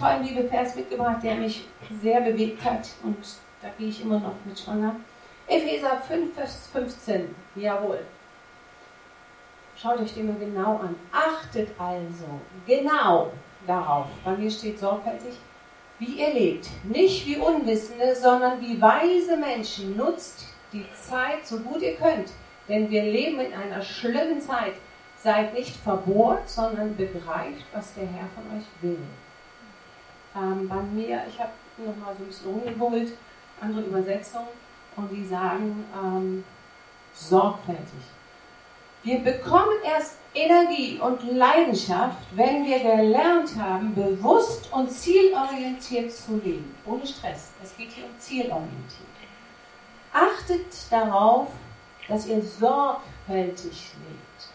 tollen 0.01 0.27
Bibelvers 0.27 0.75
mitgebracht, 0.75 1.23
der 1.23 1.35
mich 1.37 1.67
sehr 2.03 2.21
bewegt 2.23 2.65
hat 2.65 2.89
und 3.03 3.19
da 3.63 3.69
gehe 3.79 3.89
ich 3.89 4.03
immer 4.03 4.19
noch 4.19 4.35
mit 4.45 4.59
schwanger. 4.59 4.97
Epheser 5.47 6.01
5, 6.01 6.35
Vers 6.35 6.69
15. 6.73 7.35
Jawohl. 7.57 8.01
Schaut 9.77 9.99
euch 9.99 10.15
den 10.15 10.29
mal 10.29 10.39
genau 10.39 10.79
an. 10.79 10.95
Achtet 11.13 11.69
also 11.79 12.27
genau 12.67 13.33
darauf, 13.67 14.07
bei 14.25 14.37
mir 14.37 14.51
steht 14.51 14.79
sorgfältig, 14.79 15.35
wie 15.99 16.21
ihr 16.21 16.33
lebt. 16.33 16.69
Nicht 16.85 17.27
wie 17.27 17.37
Unwissende, 17.37 18.15
sondern 18.15 18.61
wie 18.61 18.81
weise 18.81 19.37
Menschen. 19.37 19.97
Nutzt 19.97 20.47
die 20.73 20.87
Zeit 20.95 21.47
so 21.47 21.59
gut 21.59 21.83
ihr 21.83 21.97
könnt, 21.97 22.31
denn 22.69 22.91
wir 22.91 23.03
leben 23.03 23.41
in 23.41 23.53
einer 23.53 23.83
schlimmen 23.83 24.41
Zeit. 24.41 24.75
Seid 25.19 25.53
nicht 25.53 25.77
verbohrt, 25.77 26.49
sondern 26.49 26.97
begreift, 26.97 27.67
was 27.75 27.93
der 27.95 28.07
Herr 28.07 28.29
von 28.35 28.59
euch 28.59 28.65
will. 28.81 28.99
Ähm, 30.37 30.69
bei 30.69 30.83
mir, 30.83 31.23
ich 31.29 31.39
habe 31.39 31.51
nochmal 31.79 32.15
so 32.17 32.23
ein 32.23 32.27
bisschen 32.27 32.51
rumgegoogelt, 32.51 33.13
andere 33.61 33.83
Übersetzungen, 33.83 34.49
und 34.97 35.11
die 35.11 35.27
sagen 35.27 35.85
ähm, 35.95 36.45
sorgfältig. 37.15 38.05
Wir 39.03 39.21
bekommen 39.21 39.79
erst 39.85 40.19
Energie 40.35 40.99
und 41.01 41.23
Leidenschaft, 41.33 42.19
wenn 42.35 42.65
wir 42.65 42.79
gelernt 42.79 43.57
haben, 43.57 43.95
bewusst 43.95 44.71
und 44.73 44.91
zielorientiert 44.91 46.13
zu 46.13 46.37
leben. 46.37 46.75
Ohne 46.87 47.07
Stress. 47.07 47.51
Es 47.63 47.77
geht 47.77 47.91
hier 47.91 48.05
um 48.05 48.19
zielorientiert. 48.19 49.09
Achtet 50.13 50.67
darauf, 50.91 51.49
dass 52.09 52.27
ihr 52.27 52.43
sorgfältig 52.43 53.93
lebt. 53.95 54.51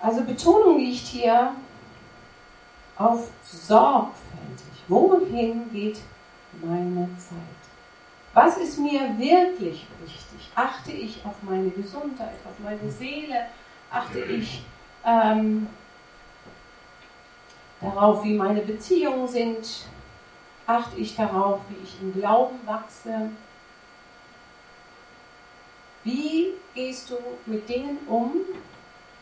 Also 0.00 0.22
Betonung 0.24 0.78
liegt 0.78 1.06
hier 1.06 1.54
auf 3.00 3.30
sorgfältig. 3.42 4.84
Wohin 4.88 5.72
geht 5.72 6.00
meine 6.62 7.08
Zeit? 7.16 7.38
Was 8.34 8.58
ist 8.58 8.78
mir 8.78 9.18
wirklich 9.18 9.86
wichtig? 10.02 10.50
Achte 10.54 10.92
ich 10.92 11.24
auf 11.24 11.42
meine 11.42 11.70
Gesundheit, 11.70 12.34
auf 12.44 12.58
meine 12.62 12.90
Seele? 12.90 13.46
Achte 13.90 14.20
ich 14.20 14.62
ähm, 15.04 15.66
darauf, 17.80 18.22
wie 18.22 18.34
meine 18.34 18.60
Beziehungen 18.60 19.26
sind? 19.26 19.86
Achte 20.66 20.96
ich 20.98 21.16
darauf, 21.16 21.60
wie 21.70 21.82
ich 21.82 22.00
im 22.02 22.12
Glauben 22.12 22.58
wachse? 22.66 23.30
Wie 26.04 26.52
gehst 26.74 27.10
du 27.10 27.16
mit 27.46 27.68
Dingen 27.68 27.98
um, 28.06 28.32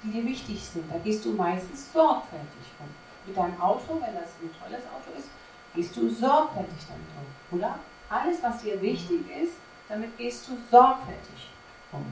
die 0.02 0.11
dir 0.11 0.25
wichtig 0.25 0.62
sind? 0.62 0.92
Da 0.92 0.99
gehst 0.99 1.25
du 1.25 1.32
meistens 1.32 1.92
sorgfältig 1.92 2.66
um. 2.80 2.98
Mit 3.28 3.37
deinem 3.37 3.61
Auto, 3.61 4.00
wenn 4.00 4.14
das 4.14 4.30
ein 4.40 4.50
tolles 4.58 4.85
Auto 4.87 5.18
ist, 5.18 5.28
gehst 5.75 5.94
du 5.94 6.08
sorgfältig 6.08 6.78
damit 6.88 7.06
um, 7.52 7.58
oder? 7.58 7.78
Alles, 8.08 8.42
was 8.42 8.62
dir 8.62 8.80
wichtig 8.80 9.20
ist, 9.42 9.52
damit 9.87 10.16
gehst 10.16 10.49
du 10.49 10.52
sorgfältig 10.70 11.50
um. 11.92 12.06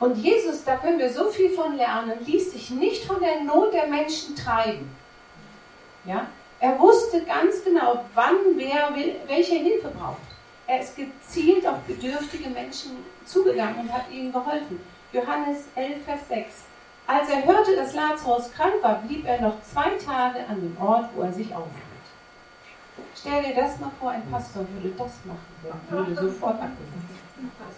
Und 0.00 0.16
Jesus, 0.16 0.64
da 0.64 0.76
können 0.76 0.98
wir 0.98 1.12
so 1.12 1.28
viel 1.28 1.50
von 1.50 1.76
lernen, 1.76 2.24
ließ 2.24 2.52
sich 2.52 2.70
nicht 2.70 3.04
von 3.04 3.20
der 3.20 3.42
Not 3.42 3.74
der 3.74 3.88
Menschen 3.88 4.34
treiben. 4.34 4.90
Ja? 6.06 6.28
Er 6.60 6.78
wusste 6.78 7.22
ganz 7.24 7.62
genau, 7.62 8.04
wann 8.14 8.36
wer 8.56 8.94
welche 9.26 9.56
Hilfe 9.56 9.88
braucht. 9.88 10.16
Er 10.66 10.80
ist 10.80 10.96
gezielt 10.96 11.66
auf 11.66 11.78
bedürftige 11.80 12.48
Menschen 12.48 13.04
zugegangen 13.26 13.80
und 13.80 13.92
hat 13.92 14.10
ihnen 14.10 14.32
geholfen. 14.32 14.80
Johannes 15.12 15.64
11, 15.74 16.04
Vers 16.04 16.28
6. 16.28 16.46
Als 17.08 17.30
er 17.30 17.42
hörte, 17.46 17.74
dass 17.74 17.94
Lazarus 17.94 18.52
krank 18.52 18.74
war, 18.82 18.96
blieb 18.96 19.24
er 19.24 19.40
noch 19.40 19.62
zwei 19.62 19.96
Tage 19.96 20.40
an 20.46 20.60
dem 20.60 20.76
Ort, 20.78 21.08
wo 21.14 21.22
er 21.22 21.32
sich 21.32 21.54
aufhielt. 21.54 21.82
Stell 23.16 23.42
dir 23.42 23.54
das 23.54 23.80
mal 23.80 23.90
vor, 23.98 24.10
ein 24.10 24.30
Pastor 24.30 24.66
würde 24.74 24.94
das 24.94 25.12
machen, 25.24 25.38
der 25.64 25.90
würde 25.90 26.14
sofort 26.14 26.60
abgesetzt. 26.60 27.08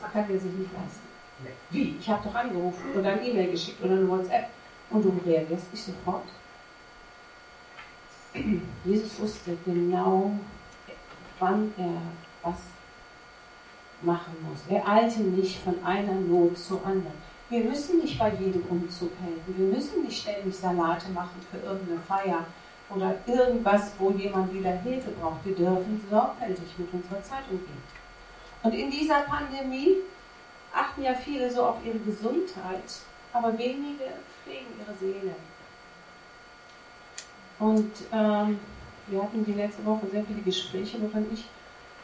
Das 0.02 0.12
kann 0.12 0.28
er 0.28 0.40
sich 0.40 0.52
nicht 0.52 0.72
leisten. 0.72 1.54
Wie? 1.70 1.96
Ich 2.00 2.10
habe 2.10 2.28
doch 2.28 2.34
angerufen 2.34 2.92
oder 2.98 3.10
ein 3.12 3.24
E-Mail 3.24 3.52
geschickt 3.52 3.80
oder 3.80 3.92
eine 3.92 4.08
WhatsApp 4.08 4.48
und 4.90 5.04
du 5.04 5.20
reagierst 5.24 5.72
nicht 5.72 5.84
sofort. 5.84 6.24
Jesus 8.84 9.20
wusste 9.20 9.56
genau, 9.64 10.32
wann 11.38 11.72
er 11.78 12.02
was 12.42 12.58
machen 14.02 14.34
muss. 14.42 14.62
Er 14.68 14.88
eilte 14.88 15.20
nicht 15.20 15.62
von 15.62 15.84
einer 15.84 16.14
Not 16.14 16.58
zur 16.58 16.84
anderen. 16.84 17.29
Wir 17.50 17.64
müssen 17.64 17.98
nicht 17.98 18.16
bei 18.16 18.32
jedem 18.34 18.62
Umzug 18.68 19.10
helfen. 19.20 19.54
Wir 19.58 19.66
müssen 19.66 20.04
nicht 20.04 20.22
ständig 20.22 20.54
Salate 20.56 21.10
machen 21.10 21.44
für 21.50 21.58
irgendeine 21.58 22.00
Feier 22.00 22.46
oder 22.88 23.16
irgendwas, 23.26 23.90
wo 23.98 24.12
jemand 24.12 24.54
wieder 24.54 24.70
Hilfe 24.70 25.10
braucht. 25.10 25.44
Wir 25.44 25.56
dürfen 25.56 26.00
sorgfältig 26.08 26.78
mit 26.78 26.92
unserer 26.92 27.20
Zeit 27.24 27.42
umgehen. 27.50 27.82
Und 28.62 28.72
in 28.72 28.88
dieser 28.88 29.22
Pandemie 29.22 29.96
achten 30.72 31.02
ja 31.02 31.12
viele 31.14 31.50
so 31.50 31.64
auf 31.64 31.84
ihre 31.84 31.98
Gesundheit, 31.98 33.00
aber 33.32 33.58
wenige 33.58 34.04
pflegen 34.44 34.68
ihre 34.78 34.96
Seele. 34.96 35.34
Und 37.58 37.92
ähm, 38.12 38.60
wir 39.08 39.22
hatten 39.22 39.44
die 39.44 39.54
letzte 39.54 39.84
Woche 39.84 40.06
sehr 40.12 40.24
viele 40.24 40.42
Gespräche, 40.42 40.98
worin 41.02 41.26
ich 41.32 41.46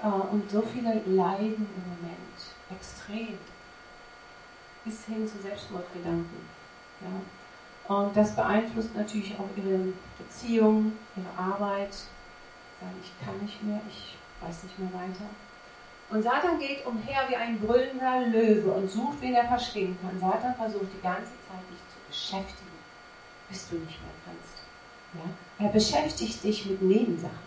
äh, 0.03 0.09
und 0.09 0.51
so 0.51 0.61
viele 0.61 0.95
leiden 1.07 1.69
im 1.77 2.03
Moment 2.03 2.37
extrem 2.71 3.39
bis 4.87 5.05
hin 5.05 5.27
zu 5.27 5.39
Selbstmordgedanken. 5.43 6.49
Ja. 7.03 7.95
Und 7.95 8.17
das 8.17 8.35
beeinflusst 8.35 8.95
natürlich 8.97 9.35
auch 9.39 9.49
ihre 9.57 9.93
Beziehung, 10.17 10.93
ihre 11.17 11.39
Arbeit. 11.39 11.93
Sagen, 11.93 13.01
ich 13.03 13.13
kann 13.25 13.39
nicht 13.43 13.63
mehr, 13.63 13.81
ich 13.89 14.17
weiß 14.41 14.65
nicht 14.65 14.79
mehr 14.79 14.93
weiter. 14.93 15.25
Und 16.09 16.23
Satan 16.23 16.59
geht 16.59 16.87
umher 16.87 17.27
wie 17.29 17.37
ein 17.37 17.59
brüllender 17.59 18.27
Löwe 18.27 18.71
und 18.71 18.89
sucht, 18.89 19.21
wen 19.21 19.35
er 19.35 19.47
verschlingen 19.47 19.99
kann. 20.01 20.19
Satan 20.19 20.55
versucht 20.55 20.93
die 20.97 21.03
ganze 21.03 21.33
Zeit, 21.49 21.63
dich 21.71 21.81
zu 21.89 21.99
beschäftigen, 22.07 22.79
bis 23.49 23.69
du 23.69 23.77
nicht 23.77 24.01
mehr 24.01 24.11
kannst. 24.25 24.63
Ja? 25.15 25.67
Er 25.67 25.73
beschäftigt 25.73 26.45
dich 26.45 26.67
mit 26.67 26.81
Nebensachen. 26.81 27.47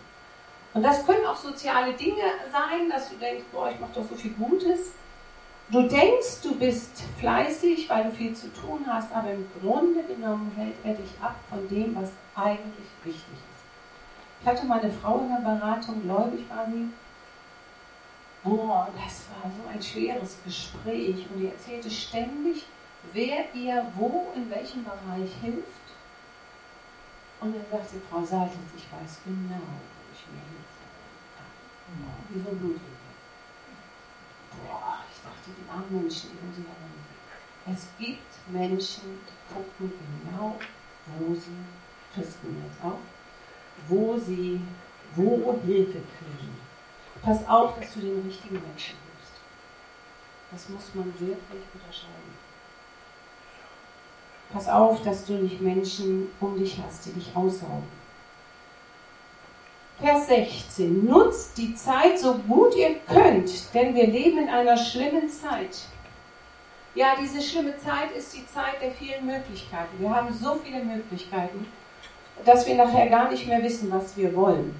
Und 0.72 0.82
das 0.82 1.04
können 1.04 1.26
auch 1.26 1.36
soziale 1.36 1.94
Dinge 1.94 2.22
sein, 2.52 2.88
dass 2.88 3.08
du 3.08 3.16
denkst, 3.16 3.44
boah, 3.50 3.70
ich 3.70 3.80
mache 3.80 3.92
doch 3.94 4.08
so 4.08 4.14
viel 4.14 4.32
Gutes. 4.32 4.92
Du 5.70 5.82
denkst, 5.82 6.40
du 6.42 6.56
bist 6.56 7.04
fleißig, 7.20 7.88
weil 7.88 8.04
du 8.04 8.10
viel 8.10 8.34
zu 8.34 8.52
tun 8.52 8.84
hast, 8.88 9.12
aber 9.12 9.30
im 9.30 9.46
Grunde 9.60 10.02
genommen 10.02 10.50
hält 10.56 10.74
er 10.82 10.94
dich 10.94 11.10
ab 11.20 11.36
von 11.48 11.68
dem, 11.68 11.94
was 11.94 12.10
eigentlich 12.34 12.88
wichtig 13.04 13.22
ist. 13.22 13.60
Ich 14.40 14.46
hatte 14.48 14.66
meine 14.66 14.90
Frau 14.90 15.20
in 15.20 15.28
der 15.28 15.48
Beratung, 15.48 16.02
gläubig 16.02 16.48
war 16.48 16.66
sie. 16.66 16.88
Boah, 18.42 18.88
das 18.96 19.26
war 19.28 19.48
so 19.48 19.68
ein 19.68 19.80
schweres 19.80 20.38
Gespräch 20.44 21.26
und 21.30 21.40
die 21.40 21.48
erzählte 21.48 21.90
ständig, 21.90 22.66
wer 23.12 23.54
ihr 23.54 23.86
wo, 23.94 24.32
in 24.34 24.50
welchem 24.50 24.82
Bereich 24.82 25.30
hilft. 25.40 25.66
Und 27.40 27.54
dann 27.54 27.64
sagt 27.70 27.90
sie, 27.90 28.00
Frau 28.10 28.24
Seitels, 28.24 28.74
ich 28.76 28.86
weiß 28.90 29.20
genau, 29.24 29.60
wo 29.60 30.12
ich 30.12 30.26
mir 30.32 30.42
Hilfe 30.50 30.80
habe. 31.38 32.28
Wie 32.30 32.42
so 32.42 32.48
ein 32.50 32.58
Bluthilfe. 32.58 32.84
Boah, 34.66 34.99
dachte, 35.22 35.50
die 35.56 35.70
armen 35.70 36.02
Menschen 36.02 36.30
um 36.30 36.52
sie 36.54 36.62
herum. 36.62 37.76
Es 37.76 37.86
gibt 37.98 38.32
Menschen, 38.48 39.20
die 39.26 39.54
gucken 39.54 39.92
genau, 40.24 40.56
wo 41.18 41.34
sie, 41.34 41.56
Christen 42.14 42.62
jetzt 42.64 42.84
auch, 42.84 42.98
wo 43.88 44.18
sie, 44.18 44.60
wo 45.14 45.58
Hilfe 45.64 46.00
kriegen. 46.18 46.56
Pass 47.22 47.46
auf, 47.48 47.78
dass 47.78 47.94
du 47.94 48.00
den 48.00 48.22
richtigen 48.22 48.54
Menschen 48.54 48.96
hilfst. 48.96 49.34
Das 50.50 50.68
muss 50.68 50.94
man 50.94 51.06
wirklich 51.06 51.62
unterscheiden. 51.74 52.34
Pass 54.52 54.68
auf, 54.68 55.02
dass 55.04 55.24
du 55.24 55.34
nicht 55.34 55.60
Menschen 55.60 56.28
um 56.40 56.58
dich 56.58 56.78
hast, 56.82 57.06
die 57.06 57.12
dich 57.12 57.36
aussaugen. 57.36 57.99
Vers 60.00 60.28
16. 60.28 61.04
Nutzt 61.04 61.58
die 61.58 61.74
Zeit 61.74 62.18
so 62.18 62.32
gut 62.34 62.74
ihr 62.74 62.94
könnt, 63.06 63.74
denn 63.74 63.94
wir 63.94 64.06
leben 64.06 64.38
in 64.38 64.48
einer 64.48 64.78
schlimmen 64.78 65.28
Zeit. 65.28 65.82
Ja, 66.94 67.14
diese 67.20 67.42
schlimme 67.42 67.76
Zeit 67.76 68.10
ist 68.16 68.34
die 68.34 68.46
Zeit 68.46 68.80
der 68.80 68.92
vielen 68.92 69.26
Möglichkeiten. 69.26 69.98
Wir 69.98 70.08
haben 70.08 70.32
so 70.32 70.58
viele 70.64 70.82
Möglichkeiten, 70.82 71.66
dass 72.46 72.66
wir 72.66 72.76
nachher 72.76 73.10
gar 73.10 73.30
nicht 73.30 73.46
mehr 73.46 73.62
wissen, 73.62 73.90
was 73.90 74.16
wir 74.16 74.34
wollen. 74.34 74.74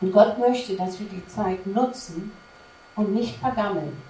Und 0.00 0.12
Gott 0.12 0.38
möchte, 0.38 0.74
dass 0.74 0.98
wir 0.98 1.06
die 1.06 1.24
Zeit 1.28 1.64
nutzen 1.64 2.32
und 2.96 3.14
nicht 3.14 3.36
vergammeln. 3.36 4.02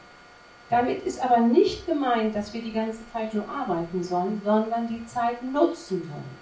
Damit 0.70 1.04
ist 1.04 1.22
aber 1.22 1.40
nicht 1.40 1.86
gemeint, 1.86 2.34
dass 2.34 2.54
wir 2.54 2.62
die 2.62 2.72
ganze 2.72 3.00
Zeit 3.12 3.34
nur 3.34 3.46
arbeiten 3.46 4.02
sollen, 4.02 4.40
sondern 4.42 4.88
die 4.88 5.04
Zeit 5.04 5.42
nutzen 5.42 6.02
sollen. 6.10 6.38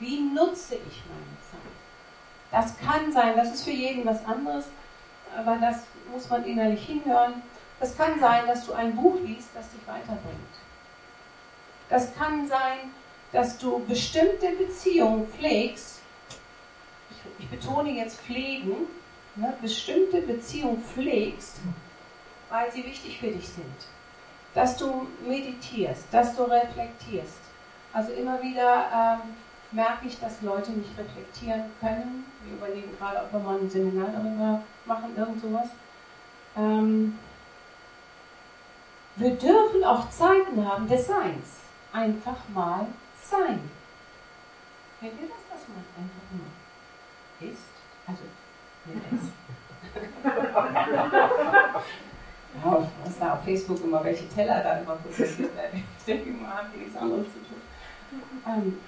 Wie 0.00 0.20
nutze 0.20 0.74
ich 0.74 1.02
meine 1.06 1.38
Zeit? 1.48 1.69
Das 2.50 2.76
kann 2.78 3.12
sein, 3.12 3.36
das 3.36 3.54
ist 3.54 3.64
für 3.64 3.70
jeden 3.70 4.04
was 4.04 4.24
anderes, 4.24 4.66
aber 5.36 5.56
das 5.58 5.84
muss 6.12 6.28
man 6.28 6.44
innerlich 6.44 6.84
hinhören. 6.84 7.42
Das 7.78 7.96
kann 7.96 8.18
sein, 8.18 8.46
dass 8.46 8.66
du 8.66 8.72
ein 8.72 8.94
Buch 8.96 9.18
liest, 9.24 9.48
das 9.54 9.70
dich 9.70 9.86
weiterbringt. 9.86 10.38
Das 11.88 12.14
kann 12.14 12.46
sein, 12.46 12.92
dass 13.32 13.58
du 13.58 13.84
bestimmte 13.86 14.50
Beziehungen 14.50 15.28
pflegst. 15.28 16.00
Ich, 17.10 17.44
ich 17.44 17.50
betone 17.50 17.90
jetzt 17.90 18.20
pflegen, 18.20 18.86
ne, 19.36 19.54
bestimmte 19.62 20.22
Beziehungen 20.22 20.82
pflegst, 20.82 21.56
weil 22.48 22.70
sie 22.72 22.84
wichtig 22.84 23.18
für 23.18 23.30
dich 23.30 23.48
sind. 23.48 23.64
Dass 24.54 24.76
du 24.76 25.06
meditierst, 25.26 26.04
dass 26.10 26.36
du 26.36 26.42
reflektierst. 26.42 27.38
Also 27.92 28.12
immer 28.12 28.42
wieder 28.42 29.20
ähm, 29.22 29.36
merke 29.72 30.06
ich, 30.06 30.18
dass 30.18 30.42
Leute 30.42 30.72
nicht 30.72 30.90
reflektieren 30.98 31.64
können. 31.80 32.24
Wir 32.44 32.54
überlegen 32.54 32.96
gerade, 32.98 33.22
ob 33.22 33.32
wir 33.32 33.40
mal 33.40 33.58
ein 33.58 33.70
Seminar 33.70 34.08
darüber 34.08 34.62
machen, 34.86 35.16
irgend 35.16 35.40
sowas. 35.40 35.68
Ähm, 36.56 37.18
wir 39.16 39.30
dürfen 39.30 39.84
auch 39.84 40.08
Zeiten 40.10 40.66
haben 40.66 40.88
des 40.88 41.06
Seins. 41.06 41.60
Einfach 41.92 42.36
mal 42.52 42.86
sein. 43.22 43.70
Kennt 45.00 45.20
ihr 45.20 45.28
das, 45.28 45.44
dass 45.50 45.68
man 45.68 45.84
einfach 45.96 46.26
nur 46.32 46.46
ist? 47.50 47.62
Also, 48.06 48.22
ja, 52.64 52.90
was 53.04 53.18
da 53.18 53.34
auf 53.34 53.44
Facebook 53.44 53.82
immer, 53.84 54.02
welche 54.04 54.28
Teller 54.28 54.62
da 54.62 54.78
immer 54.78 54.96
fotografiert 54.96 55.56
werden. 55.56 55.84
Ich 55.98 56.04
denke 56.04 56.30
immer, 56.30 56.48
haben 56.48 56.68
die 56.74 56.80
nichts 56.80 56.96
anderes 56.96 57.26
zu 57.26 57.38
tun. 57.38 57.60
Ähm, 58.46 58.78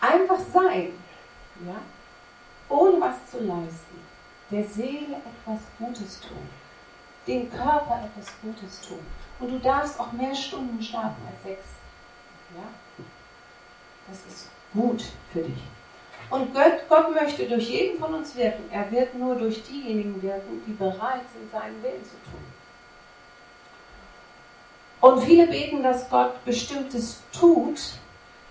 einfach 0.00 0.40
sein, 0.52 0.92
ja, 1.66 1.76
ohne 2.68 3.00
was 3.00 3.30
zu 3.30 3.38
leisten, 3.40 4.00
der 4.50 4.64
Seele 4.64 5.16
etwas 5.16 5.60
Gutes 5.78 6.20
tun, 6.20 6.48
dem 7.26 7.50
Körper 7.50 8.04
etwas 8.04 8.32
Gutes 8.42 8.80
tun. 8.80 9.00
Und 9.38 9.50
du 9.50 9.58
darfst 9.58 9.98
auch 9.98 10.12
mehr 10.12 10.34
Stunden 10.34 10.82
schlafen 10.82 11.22
als 11.30 11.42
sechs. 11.42 11.64
Ja? 12.54 13.04
Das 14.08 14.18
ist 14.26 14.50
gut 14.72 15.04
für 15.32 15.42
dich. 15.42 15.62
Und 16.30 16.54
Gott, 16.54 16.84
Gott 16.88 17.12
möchte 17.12 17.48
durch 17.48 17.68
jeden 17.68 17.98
von 17.98 18.14
uns 18.14 18.36
wirken. 18.36 18.64
Er 18.70 18.90
wird 18.90 19.14
nur 19.14 19.34
durch 19.34 19.62
diejenigen 19.64 20.22
wirken, 20.22 20.62
die 20.66 20.72
bereit 20.72 21.24
sind, 21.32 21.50
seinen 21.50 21.82
Willen 21.82 22.04
zu 22.04 22.16
tun. 22.30 22.40
Und 25.00 25.24
viele 25.24 25.46
beten, 25.46 25.82
dass 25.82 26.08
Gott 26.08 26.44
bestimmtes 26.44 27.22
tut, 27.32 27.80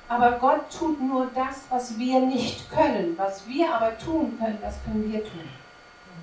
aber 0.09 0.31
Gott 0.39 0.71
tut 0.75 0.99
nur 0.99 1.27
das, 1.35 1.65
was 1.69 1.97
wir 1.97 2.19
nicht 2.19 2.69
können. 2.71 3.15
Was 3.15 3.47
wir 3.47 3.73
aber 3.73 3.95
tun 3.97 4.37
können, 4.39 4.57
das 4.59 4.83
können 4.83 5.09
wir 5.11 5.23
tun. 5.23 5.47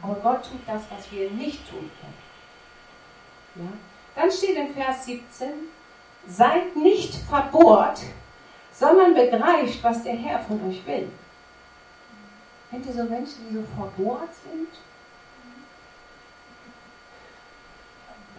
Aber 0.03 0.17
Gott 0.17 0.43
tut 0.43 0.61
das, 0.67 0.83
was 0.91 1.11
wir 1.13 1.31
nicht 1.31 1.71
tun 1.71 1.89
können. 2.01 3.67
Ja? 3.67 3.73
Dann 4.21 4.31
steht 4.31 4.57
in 4.57 4.75
Vers 4.75 5.07
17, 5.07 5.49
seid 6.27 6.75
nicht 6.75 7.15
verbohrt, 7.15 8.01
sondern 8.73 9.15
begreift, 9.15 9.83
was 9.83 10.03
der 10.03 10.17
Herr 10.17 10.41
von 10.41 10.69
euch 10.69 10.85
will. 10.85 11.09
Kennt 12.71 12.87
ihr 12.87 12.93
so 12.93 13.05
Menschen, 13.05 13.47
die 13.49 13.55
so 13.55 13.63
verbohrt 13.77 14.35
sind? 14.43 14.69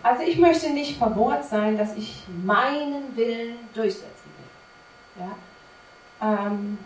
Also 0.03 0.23
ich 0.23 0.37
möchte 0.37 0.71
nicht 0.71 0.97
verbohrt 0.97 1.45
sein, 1.45 1.77
dass 1.77 1.95
ich 1.95 2.23
meinen 2.43 3.15
Willen 3.15 3.55
durchsetzen 3.73 4.11
will. 4.15 4.16
Ja? 5.19 5.35
Ähm, 6.21 6.77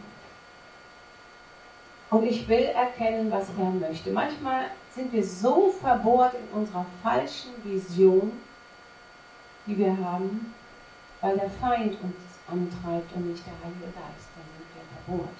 und 2.10 2.24
ich 2.24 2.48
will 2.48 2.64
erkennen, 2.64 3.32
was 3.32 3.48
er 3.58 3.66
möchte. 3.66 4.12
Manchmal 4.12 4.66
sind 4.94 5.14
wir 5.14 5.24
so 5.24 5.70
verbohrt 5.72 6.34
in 6.34 6.60
unserer 6.60 6.86
falschen 7.02 7.52
Vision, 7.64 8.34
die 9.66 9.78
wir 9.78 9.98
haben, 9.98 10.54
weil 11.22 11.38
der 11.38 11.50
Feind 11.50 11.94
uns 12.02 12.16
antreibt 12.48 13.16
und 13.16 13.30
nicht 13.30 13.46
der 13.46 13.54
Heilige 13.64 13.86
Geist. 13.94 14.28
Dann 14.36 14.46
sind 14.58 14.68
wir 14.76 14.84
verbohrt. 15.06 15.38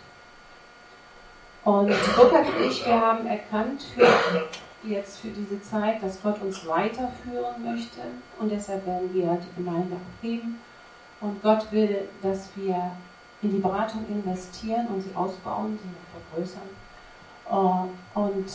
Und 1.64 2.16
Burkhard 2.16 2.48
und 2.56 2.66
ich, 2.66 2.86
wir 2.86 3.00
haben 3.00 3.28
erkannt 3.28 3.84
für 3.84 4.08
jetzt 4.84 5.20
für 5.20 5.30
diese 5.30 5.62
Zeit, 5.62 6.02
dass 6.02 6.22
Gott 6.22 6.42
uns 6.42 6.66
weiterführen 6.66 7.64
möchte 7.64 8.02
und 8.40 8.52
deshalb 8.52 8.86
werden 8.88 9.14
wir 9.14 9.38
die 9.38 9.64
Gemeinde 9.64 9.96
abgeben. 9.96 10.60
Und 11.22 11.42
Gott 11.42 11.72
will, 11.72 12.10
dass 12.22 12.50
wir 12.56 12.92
in 13.42 13.52
die 13.52 13.60
Beratung 13.60 14.06
investieren 14.08 14.88
und 14.88 15.02
sie 15.02 15.16
ausbauen, 15.16 15.80
sie 15.82 15.90
vergrößern. 16.12 16.70
Äh, 17.50 18.20
und 18.20 18.46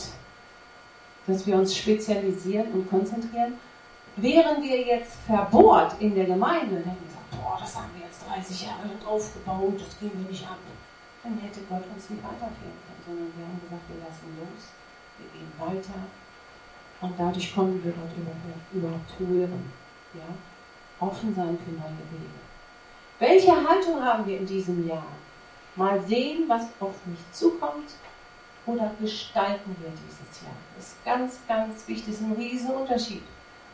dass 1.27 1.45
wir 1.45 1.57
uns 1.57 1.75
spezialisieren 1.75 2.71
und 2.71 2.89
konzentrieren. 2.89 3.59
Wären 4.15 4.63
wir 4.63 4.81
jetzt 4.81 5.13
verbohrt 5.27 5.95
in 5.99 6.15
der 6.15 6.25
Gemeinde, 6.25 6.75
dann 6.75 6.85
hätten 6.85 7.05
gesagt, 7.05 7.29
boah, 7.31 7.57
das 7.59 7.75
haben 7.75 7.91
wir 7.95 8.07
jetzt 8.07 8.23
30 8.25 8.65
Jahre 8.65 8.87
lang 8.87 9.05
aufgebaut, 9.05 9.75
das 9.77 9.99
gehen 9.99 10.11
wir 10.15 10.29
nicht 10.29 10.47
ab. 10.47 10.57
Dann 11.21 11.37
hätte 11.37 11.59
Gott 11.69 11.83
uns 11.93 12.09
nicht 12.09 12.23
weiterführen 12.23 12.79
können, 12.81 13.03
sondern 13.05 13.29
wir 13.35 13.45
haben 13.45 13.61
gesagt, 13.61 13.85
wir 13.91 14.01
lassen 14.01 14.27
los, 14.39 14.73
wir 15.19 15.29
gehen 15.35 15.51
weiter. 15.59 15.99
Und 17.01 17.13
dadurch 17.19 17.53
konnten 17.53 17.83
wir 17.83 17.91
Gott 17.91 18.09
überhaupt 18.73 19.19
hören. 19.19 19.71
Ja? 20.15 20.33
Offen 21.05 21.35
sein 21.35 21.59
für 21.63 21.71
neue 21.71 22.01
Wege. 22.09 22.46
Welche 23.19 23.51
Haltung 23.51 24.03
haben 24.03 24.25
wir 24.27 24.37
in 24.37 24.45
diesem 24.45 24.87
Jahr? 24.87 25.07
Mal 25.75 26.01
sehen, 26.01 26.43
was 26.47 26.67
auf 26.79 26.93
mich 27.05 27.19
zukommt 27.31 27.91
oder 28.65 28.91
gestalten 28.99 29.75
wir 29.79 29.89
dieses 29.89 30.41
Jahr? 30.43 30.53
Das 30.75 30.87
ist 30.87 31.05
ganz, 31.05 31.39
ganz 31.47 31.87
wichtig, 31.87 32.13
das 32.13 32.21
ist 32.21 32.27
ein 32.27 32.33
Riesenunterschied. 32.33 33.23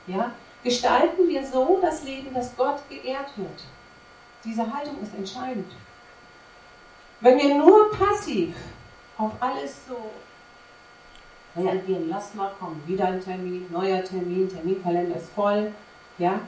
Ja? 0.08 0.32
Gestalten 0.64 1.28
wir 1.28 1.46
so 1.46 1.80
das 1.82 2.04
Leben, 2.04 2.34
dass 2.34 2.56
Gott 2.56 2.82
geehrt 2.90 3.38
wird. 3.38 3.64
Diese 4.46 4.62
Haltung 4.62 5.02
ist 5.02 5.14
entscheidend. 5.16 5.72
Wenn 7.20 7.38
wir 7.38 7.56
nur 7.56 7.92
passiv 7.92 8.56
auf 9.18 9.32
alles 9.40 9.78
so 9.88 10.12
reagieren, 11.56 12.10
lass 12.10 12.34
mal 12.34 12.52
kommen, 12.60 12.82
wieder 12.86 13.08
ein 13.08 13.24
Termin, 13.24 13.66
neuer 13.72 14.04
Termin, 14.04 14.50
Terminkalender 14.50 15.16
ist 15.18 15.30
voll, 15.32 15.72
ja, 16.18 16.40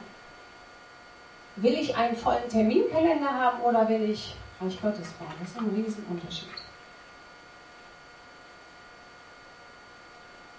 will 1.56 1.74
ich 1.74 1.96
einen 1.96 2.16
vollen 2.16 2.48
Terminkalender 2.48 3.30
haben 3.30 3.60
oder 3.62 3.88
will 3.88 4.10
ich 4.10 4.34
Reich 4.60 4.80
Gottes 4.80 5.10
bauen? 5.12 5.32
Das 5.40 5.50
ist 5.50 5.58
ein 5.58 5.70
Riesenunterschied. 5.74 6.48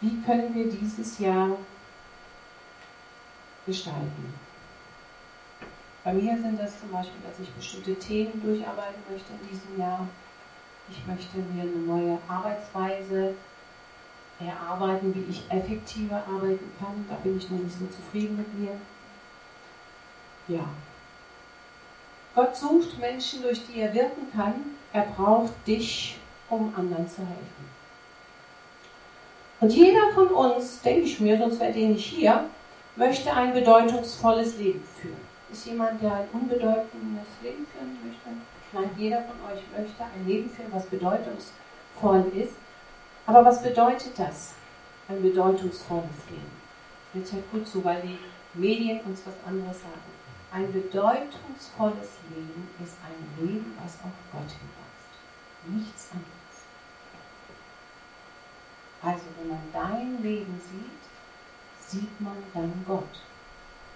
Wie 0.01 0.21
können 0.21 0.53
wir 0.53 0.69
dieses 0.69 1.17
Jahr 1.19 1.57
gestalten. 3.67 4.33
Bei 6.03 6.13
mir 6.13 6.37
sind 6.39 6.57
das 6.57 6.79
zum 6.79 6.89
Beispiel, 6.89 7.21
dass 7.21 7.37
ich 7.39 7.53
bestimmte 7.53 7.93
Themen 7.95 8.41
durcharbeiten 8.41 9.03
möchte 9.11 9.33
in 9.33 9.49
diesem 9.49 9.77
Jahr. 9.77 10.07
Ich 10.89 11.05
möchte 11.05 11.37
mir 11.37 11.63
eine 11.63 11.71
neue 11.71 12.17
Arbeitsweise 12.27 13.35
erarbeiten, 14.39 15.13
wie 15.13 15.29
ich 15.29 15.43
effektiver 15.51 16.23
arbeiten 16.25 16.71
kann. 16.79 17.05
Da 17.09 17.15
bin 17.15 17.37
ich 17.37 17.49
noch 17.51 17.59
nicht 17.59 17.77
so 17.77 17.85
zufrieden 17.87 18.37
mit 18.37 18.57
mir. 18.57 18.71
Ja. 20.47 20.65
Gott 22.35 22.55
sucht 22.55 22.99
Menschen, 22.99 23.41
durch 23.41 23.65
die 23.65 23.81
er 23.81 23.93
wirken 23.93 24.31
kann. 24.33 24.53
Er 24.93 25.03
braucht 25.03 25.53
dich, 25.65 26.17
um 26.49 26.73
anderen 26.75 27.07
zu 27.07 27.21
helfen. 27.21 27.77
Und 29.59 29.73
jeder 29.73 30.11
von 30.13 30.27
uns, 30.27 30.81
denke 30.81 31.01
ich 31.01 31.19
mir, 31.19 31.37
sonst 31.37 31.59
wäre 31.59 31.73
der 31.73 31.89
nicht 31.89 32.05
hier, 32.05 32.45
möchte 32.95 33.33
ein 33.33 33.53
bedeutungsvolles 33.53 34.57
Leben 34.57 34.83
führen. 35.01 35.17
Ist 35.51 35.65
jemand, 35.65 36.01
der 36.01 36.13
ein 36.13 36.27
unbedeutendes 36.33 37.27
Leben 37.41 37.65
führen 37.65 37.97
möchte? 38.05 38.29
Nein, 38.73 38.89
jeder 38.97 39.23
von 39.23 39.35
euch 39.51 39.63
möchte 39.75 40.03
ein 40.03 40.27
Leben 40.27 40.49
führen, 40.49 40.71
was 40.71 40.85
bedeutungsvoll 40.85 42.31
ist. 42.35 42.53
Aber 43.25 43.43
was 43.43 43.63
bedeutet 43.63 44.17
das? 44.17 44.53
Ein 45.09 45.21
bedeutungsvolles 45.21 46.29
Leben. 46.29 46.51
Jetzt 47.13 47.33
hört 47.33 47.51
gut 47.51 47.67
zu, 47.67 47.83
weil 47.83 48.01
die 48.01 48.19
Medien 48.53 48.99
uns 49.01 49.21
was 49.25 49.33
anderes 49.47 49.79
sagen. 49.81 50.16
Ein 50.49 50.71
bedeutungsvolles 50.71 52.19
Leben 52.29 52.69
ist 52.81 52.95
ein 53.03 53.45
Leben, 53.45 53.77
was 53.83 53.95
auf 53.95 54.15
Gott 54.31 54.49
hinweist. 54.49 55.11
Nichts 55.65 56.11
anderes. 56.11 56.37
Also 59.01 59.25
wenn 59.37 59.49
man 59.49 59.63
dein 59.73 60.23
Leben 60.23 60.59
sieht, 60.59 61.03
sieht 61.79 62.21
man 62.21 62.37
dann 62.53 62.83
Gott. 62.87 63.21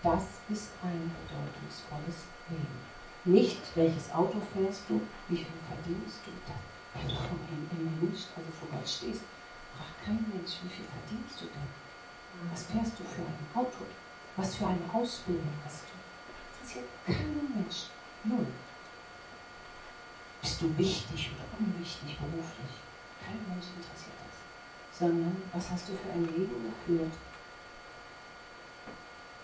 Das 0.04 0.24
ist 0.50 0.72
ein 0.84 1.16
bedeutungsvolles 1.24 2.26
Leben. 2.50 2.82
Nicht, 3.24 3.62
welches 3.76 4.12
Auto 4.12 4.42
fährst 4.54 4.84
du, 4.90 5.00
wie 5.30 5.38
viel 5.38 5.62
verdienst 5.70 6.20
du. 6.26 6.32
Wenn 6.94 7.08
du 7.08 7.16
vom 7.16 7.40
Mensch, 8.02 8.26
also 8.36 8.52
vor 8.60 8.68
Gott 8.72 8.90
stehst, 8.90 9.22
fragt 9.78 10.04
kein 10.04 10.26
Mensch, 10.34 10.60
wie 10.64 10.70
viel 10.70 10.86
verdienst 10.86 11.42
du 11.42 11.46
denn? 11.46 11.70
Was 12.52 12.64
fährst 12.64 13.00
du 13.00 13.04
für 13.04 13.22
ein 13.22 13.48
Auto? 13.54 13.86
Was 14.36 14.56
für 14.56 14.68
eine 14.68 14.94
Ausbildung 14.94 15.54
hast 15.64 15.84
du? 15.84 16.01
Das 16.62 16.76
interessiert 16.76 16.86
keinen 17.06 17.54
Mensch. 17.56 17.88
Null. 18.24 18.48
Bist 20.42 20.62
du 20.62 20.78
wichtig 20.78 21.32
oder 21.34 21.46
unwichtig 21.60 22.18
beruflich? 22.18 22.74
Kein 23.24 23.40
Mensch 23.48 23.66
interessiert 23.76 24.16
das. 24.26 25.00
Sondern 25.00 25.42
was 25.54 25.72
hast 25.72 25.90
du 25.90 25.94
für 25.94 26.12
ein 26.14 26.26
Leben 26.26 26.74
geführt, 26.86 27.14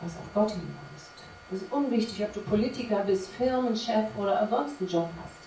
was 0.02 0.18
auf 0.18 0.34
Gott 0.34 0.52
hinweist. 0.52 1.12
Es 1.52 1.62
ist 1.62 1.72
unwichtig, 1.72 2.24
ob 2.24 2.34
du 2.34 2.42
Politiker 2.42 3.04
bist, 3.04 3.30
Firmenchef 3.30 4.16
oder 4.18 4.48
sonst 4.48 4.80
einen 4.80 4.90
Job 4.90 5.10
hast. 5.24 5.38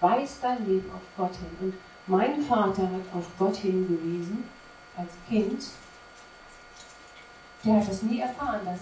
Weis 0.00 0.38
dein 0.40 0.66
Leben 0.66 0.90
auf 0.90 1.02
Gott 1.16 1.36
hin. 1.36 1.56
Und 1.60 1.74
mein 2.06 2.42
Vater 2.42 2.82
hat 2.82 3.14
auf 3.14 3.26
Gott 3.38 3.56
hingewiesen 3.56 4.44
als 4.96 5.12
Kind. 5.28 5.64
Der 7.64 7.76
hat 7.76 7.88
es 7.88 8.02
nie 8.02 8.20
erfahren, 8.20 8.60
dass 8.64 8.80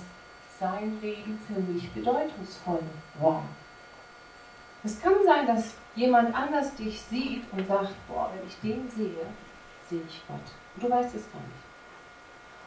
sein 0.58 0.98
Leben 1.00 1.38
für 1.46 1.60
mich 1.60 1.90
bedeutungsvoll 1.92 2.82
war. 3.20 3.42
Es 4.84 5.00
kann 5.00 5.14
sein, 5.24 5.46
dass 5.46 5.74
jemand 5.94 6.34
anders 6.34 6.74
dich 6.76 7.00
sieht 7.00 7.42
und 7.52 7.66
sagt, 7.66 7.94
boah, 8.08 8.30
wenn 8.34 8.46
ich 8.46 8.56
den 8.60 8.88
sehe, 8.88 9.26
sehe 9.88 10.02
ich 10.08 10.22
Gott. 10.28 10.38
Und 10.74 10.84
du 10.84 10.90
weißt 10.90 11.14
es 11.14 11.30
gar 11.32 11.40
nicht. 11.40 11.66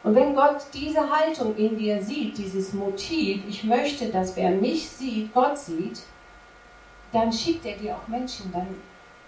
Und 0.03 0.15
wenn 0.15 0.35
Gott 0.35 0.63
diese 0.73 1.09
Haltung 1.09 1.55
in 1.55 1.77
dir 1.77 2.01
sieht, 2.01 2.37
dieses 2.37 2.73
Motiv, 2.73 3.43
ich 3.47 3.63
möchte, 3.63 4.09
dass 4.09 4.35
wer 4.35 4.51
mich 4.51 4.89
sieht, 4.89 5.33
Gott 5.33 5.57
sieht, 5.57 6.01
dann 7.11 7.31
schickt 7.31 7.65
er 7.65 7.77
dir 7.77 7.95
auch 7.95 8.07
Menschen, 8.07 8.51
dann 8.51 8.67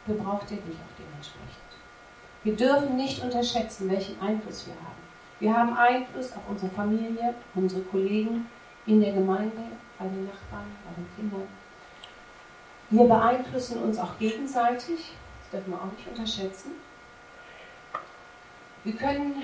gebraucht 0.08 0.50
er 0.52 0.58
dich 0.58 0.76
auch 0.76 0.98
dementsprechend. 0.98 1.62
Wir 2.44 2.56
dürfen 2.56 2.96
nicht 2.96 3.22
unterschätzen, 3.22 3.90
welchen 3.90 4.20
Einfluss 4.22 4.66
wir 4.66 4.74
haben. 4.76 5.01
Wir 5.42 5.58
haben 5.58 5.76
Einfluss 5.76 6.34
auf 6.34 6.44
unsere 6.48 6.72
Familie, 6.72 7.34
unsere 7.56 7.82
Kollegen 7.82 8.48
in 8.86 9.02
der 9.02 9.14
Gemeinde, 9.14 9.64
bei 9.98 10.06
den 10.06 10.26
Nachbarn, 10.26 10.68
bei 10.86 10.94
den 10.96 11.08
Kindern. 11.16 11.48
Wir 12.92 13.06
beeinflussen 13.06 13.82
uns 13.82 13.98
auch 13.98 14.20
gegenseitig, 14.20 15.14
das 15.40 15.52
dürfen 15.52 15.72
wir 15.72 15.82
auch 15.82 15.92
nicht 15.98 16.08
unterschätzen. 16.08 16.74
Wir 18.84 18.96
können 18.96 19.42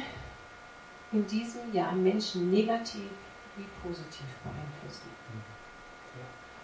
in 1.13 1.25
diesem 1.25 1.73
Jahr 1.73 1.93
Menschen 1.93 2.51
negativ 2.51 3.09
wie 3.55 3.65
positiv 3.81 4.27
beeinflussen. 4.43 5.09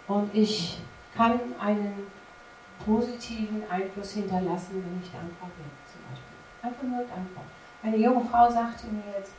Und 0.06 0.32
ich 0.32 0.78
kann 1.16 1.40
einen 1.58 2.06
positiven 2.84 3.68
Einfluss 3.68 4.12
hinterlassen, 4.12 4.84
wenn 4.84 5.02
ich 5.02 5.10
dankbar 5.10 5.50
bin, 5.56 5.66
zum 5.90 6.02
Beispiel. 6.08 6.36
Einfach 6.62 6.82
nur 6.84 6.98
dankbar. 6.98 7.44
Eine 7.84 7.98
junge 7.98 8.24
Frau 8.24 8.50
sagte 8.50 8.86
mir 8.86 9.02
jetzt, 9.18 9.34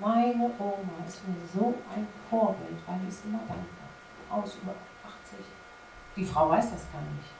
meine 0.00 0.50
Oma 0.58 1.06
ist 1.06 1.20
mir 1.28 1.36
so 1.54 1.72
ein 1.94 2.04
Vorbild, 2.28 2.78
weil 2.84 2.98
die 3.04 3.08
ist 3.08 3.24
immer 3.24 3.38
dankbar. 3.38 3.86
Aus 4.28 4.58
über 4.60 4.72
80. 5.04 5.38
Die 6.16 6.24
Frau 6.24 6.50
weiß 6.50 6.72
das 6.72 6.90
gar 6.90 7.00
nicht. 7.02 7.30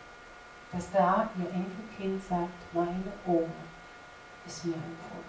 Dass 0.70 0.92
da 0.92 1.28
ihr 1.36 1.50
Enkelkind 1.50 2.22
sagt, 2.22 2.72
meine 2.72 3.12
Oma 3.26 3.48
ist 4.46 4.64
mir 4.66 4.74
ein 4.74 4.96
Vorbild. 5.10 5.26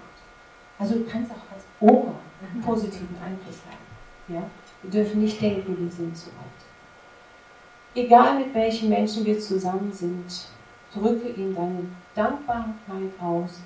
Also 0.78 1.00
du 1.00 1.06
kannst 1.06 1.32
auch 1.32 1.52
als 1.52 1.66
Oma 1.80 2.14
einen 2.40 2.62
positiven 2.62 3.18
Einfluss 3.20 3.62
haben. 3.66 4.36
Ja? 4.36 4.44
Wir 4.84 4.92
dürfen 4.92 5.22
nicht 5.22 5.42
denken, 5.42 5.80
wir 5.80 5.90
sind 5.90 6.16
zu 6.16 6.30
alt. 6.30 7.96
Egal 7.96 8.38
mit 8.38 8.54
welchen 8.54 8.90
Menschen 8.90 9.26
wir 9.26 9.40
zusammen 9.40 9.92
sind, 9.92 10.48
drücke 10.94 11.30
ihnen 11.30 11.56
deine 11.56 11.86
Dankbarkeit 12.14 13.20
aus, 13.20 13.62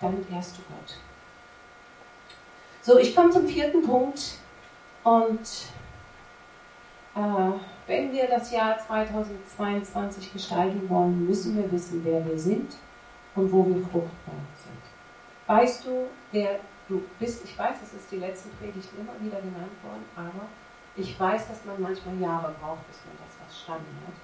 dann 0.00 0.24
ehrst 0.32 0.56
du 0.56 0.62
Gott. 0.62 0.96
So, 2.82 2.98
ich 2.98 3.14
komme 3.14 3.30
zum 3.30 3.46
vierten 3.46 3.82
Punkt 3.82 4.38
und 5.04 5.40
äh, 7.14 7.52
wenn 7.86 8.12
wir 8.12 8.28
das 8.28 8.50
Jahr 8.52 8.78
2022 8.78 10.32
gestalten 10.32 10.88
wollen, 10.88 11.26
müssen 11.26 11.56
wir 11.56 11.70
wissen, 11.70 12.00
wer 12.04 12.24
wir 12.24 12.38
sind 12.38 12.74
und 13.34 13.52
wo 13.52 13.66
wir 13.66 13.82
fruchtbar 13.82 14.34
sind. 14.54 14.80
Weißt 15.46 15.84
du, 15.84 16.06
wer 16.32 16.60
du 16.88 17.02
bist? 17.18 17.44
Ich 17.44 17.58
weiß, 17.58 17.76
es 17.82 17.94
ist 17.94 18.10
die 18.10 18.16
letzten 18.16 18.50
Predigten 18.56 19.00
immer 19.00 19.14
wieder 19.20 19.40
genannt 19.40 19.72
worden, 19.82 20.04
aber 20.16 20.46
ich 20.96 21.18
weiß, 21.18 21.48
dass 21.48 21.64
man 21.64 21.80
manchmal 21.80 22.18
Jahre 22.20 22.54
braucht, 22.60 22.86
bis 22.88 22.98
man 23.06 23.16
das 23.18 23.34
verstanden 23.46 23.98
hat. 24.06 24.14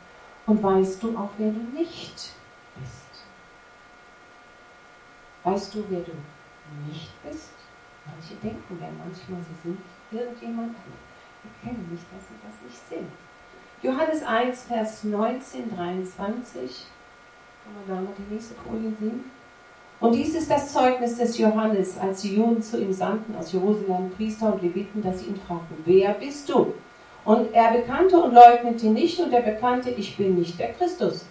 Und 0.47 0.63
weißt 0.63 1.03
du 1.03 1.17
auch, 1.19 1.31
wer 1.39 1.51
du 1.51 1.61
nicht 1.77 2.33
bist? 2.81 3.06
Weißt 5.47 5.77
du, 5.77 5.85
wer 5.89 6.01
du 6.01 6.11
nicht 6.91 7.13
bist? 7.23 7.53
Manche 8.05 8.35
denken 8.43 8.79
ja 8.81 8.89
manchmal, 8.99 9.41
sie 9.43 9.69
sind 9.69 9.79
irgendjemand. 10.11 10.75
Wir 10.75 11.53
kennen 11.63 11.89
nicht, 11.89 12.03
dass 12.11 12.27
sie 12.27 12.35
das 12.43 12.63
nicht 12.67 12.89
sind. 12.89 13.09
Johannes 13.81 14.25
1, 14.25 14.65
Vers 14.65 15.05
19, 15.05 15.77
23. 15.77 16.87
Kann 17.63 17.75
man 17.75 17.87
da 17.87 17.95
mal 17.95 18.15
die 18.19 18.35
nächste 18.35 18.57
Folie 18.57 18.91
sehen? 18.99 19.31
Und 20.01 20.17
dies 20.17 20.35
ist 20.35 20.51
das 20.51 20.73
Zeugnis 20.73 21.17
des 21.17 21.39
Johannes, 21.39 21.97
als 21.97 22.23
die 22.23 22.35
Juden 22.35 22.61
zu 22.61 22.81
ihm 22.81 22.93
sandten 22.93 23.37
aus 23.37 23.53
Jerusalem, 23.53 24.11
Priester 24.17 24.53
und 24.53 24.63
Leviten, 24.63 25.01
dass 25.01 25.21
sie 25.21 25.27
ihn 25.27 25.41
fragten, 25.47 25.77
wer 25.85 26.15
bist 26.15 26.49
du? 26.49 26.75
Und 27.25 27.55
er 27.55 27.71
bekannte 27.71 28.19
und 28.19 28.35
leugnete 28.35 28.87
nicht 28.87 29.21
und 29.21 29.33
er 29.33 29.43
bekannte, 29.43 29.91
ich 29.91 30.17
bin 30.17 30.35
nicht 30.35 30.59
der 30.59 30.73
Christus. 30.73 31.25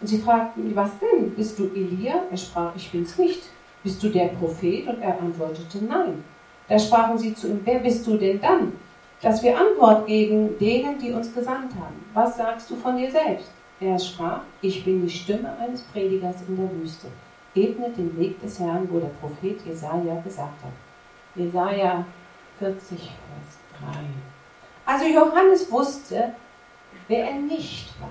Und 0.00 0.06
sie 0.06 0.18
fragten 0.18 0.68
ihn, 0.68 0.76
was 0.76 0.90
denn? 0.98 1.30
Bist 1.34 1.58
du 1.58 1.70
Elia? 1.74 2.22
Er 2.30 2.36
sprach, 2.36 2.74
ich 2.76 2.90
bin's 2.90 3.16
nicht. 3.18 3.42
Bist 3.82 4.02
du 4.02 4.08
der 4.08 4.28
Prophet? 4.28 4.88
Und 4.88 5.00
er 5.02 5.20
antwortete, 5.20 5.84
nein. 5.84 6.24
Da 6.68 6.78
sprachen 6.78 7.18
sie 7.18 7.34
zu 7.34 7.48
ihm, 7.48 7.60
wer 7.64 7.78
bist 7.78 8.06
du 8.06 8.16
denn 8.16 8.40
dann? 8.40 8.72
Dass 9.20 9.42
wir 9.42 9.56
Antwort 9.56 10.06
geben 10.06 10.58
denen, 10.58 10.98
die 10.98 11.12
uns 11.12 11.32
gesandt 11.34 11.74
haben. 11.74 12.04
Was 12.12 12.36
sagst 12.36 12.70
du 12.70 12.76
von 12.76 12.96
dir 12.96 13.10
selbst? 13.10 13.50
Er 13.80 13.98
sprach, 13.98 14.40
ich 14.60 14.84
bin 14.84 15.02
die 15.02 15.10
Stimme 15.10 15.56
eines 15.58 15.82
Predigers 15.82 16.36
in 16.48 16.56
der 16.56 16.70
Wüste 16.70 17.08
ebnet 17.54 17.96
den 17.96 18.16
Weg 18.18 18.40
des 18.40 18.58
Herrn, 18.58 18.88
wo 18.90 18.98
der 18.98 19.10
Prophet 19.20 19.64
Jesaja 19.64 20.20
gesagt 20.20 20.62
hat. 20.64 20.72
Jesaja 21.34 22.04
40, 22.58 22.98
Vers 22.98 23.92
3. 23.92 24.00
Also 24.86 25.06
Johannes 25.06 25.70
wusste, 25.70 26.34
wer 27.08 27.30
er 27.30 27.38
nicht 27.38 27.88
war. 28.00 28.10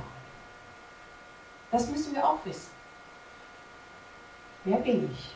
Das 1.73 1.89
müssen 1.89 2.13
wir 2.13 2.23
auch 2.23 2.37
wissen. 2.45 2.69
Wer 4.63 4.77
bin 4.77 5.11
ich? 5.11 5.31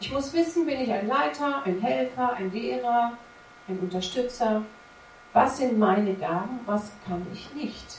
Ich 0.00 0.10
muss 0.10 0.32
wissen, 0.32 0.64
bin 0.64 0.80
ich 0.80 0.90
ein 0.90 1.06
Leiter, 1.06 1.62
ein 1.64 1.78
Helfer, 1.78 2.32
ein 2.32 2.50
Lehrer, 2.50 3.12
ein 3.68 3.78
Unterstützer? 3.78 4.62
Was 5.34 5.58
sind 5.58 5.78
meine 5.78 6.14
Gaben? 6.14 6.60
Was 6.64 6.90
kann 7.06 7.26
ich 7.34 7.52
nicht? 7.52 7.98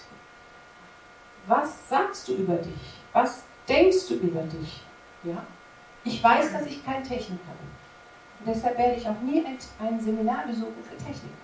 Was 1.46 1.88
sagst 1.88 2.28
du 2.28 2.34
über 2.34 2.56
dich? 2.56 2.98
Was 3.13 3.44
denkst 3.70 4.08
du 4.10 4.16
über 4.16 4.42
dich? 4.42 4.82
Ja? 5.22 5.46
Ich 6.04 6.24
weiß, 6.24 6.54
dass 6.54 6.66
ich 6.66 6.84
kein 6.84 7.04
Techniker 7.04 7.54
bin. 7.60 8.39
Und 8.39 8.48
deshalb 8.48 8.80
werde 8.80 8.96
ich 8.96 9.08
auch 9.08 9.22
nie 9.22 9.46
ein, 9.46 10.00
Seminar 10.02 10.48
besuchen 10.48 10.84
für 10.84 10.98
Techniker. 10.98 11.44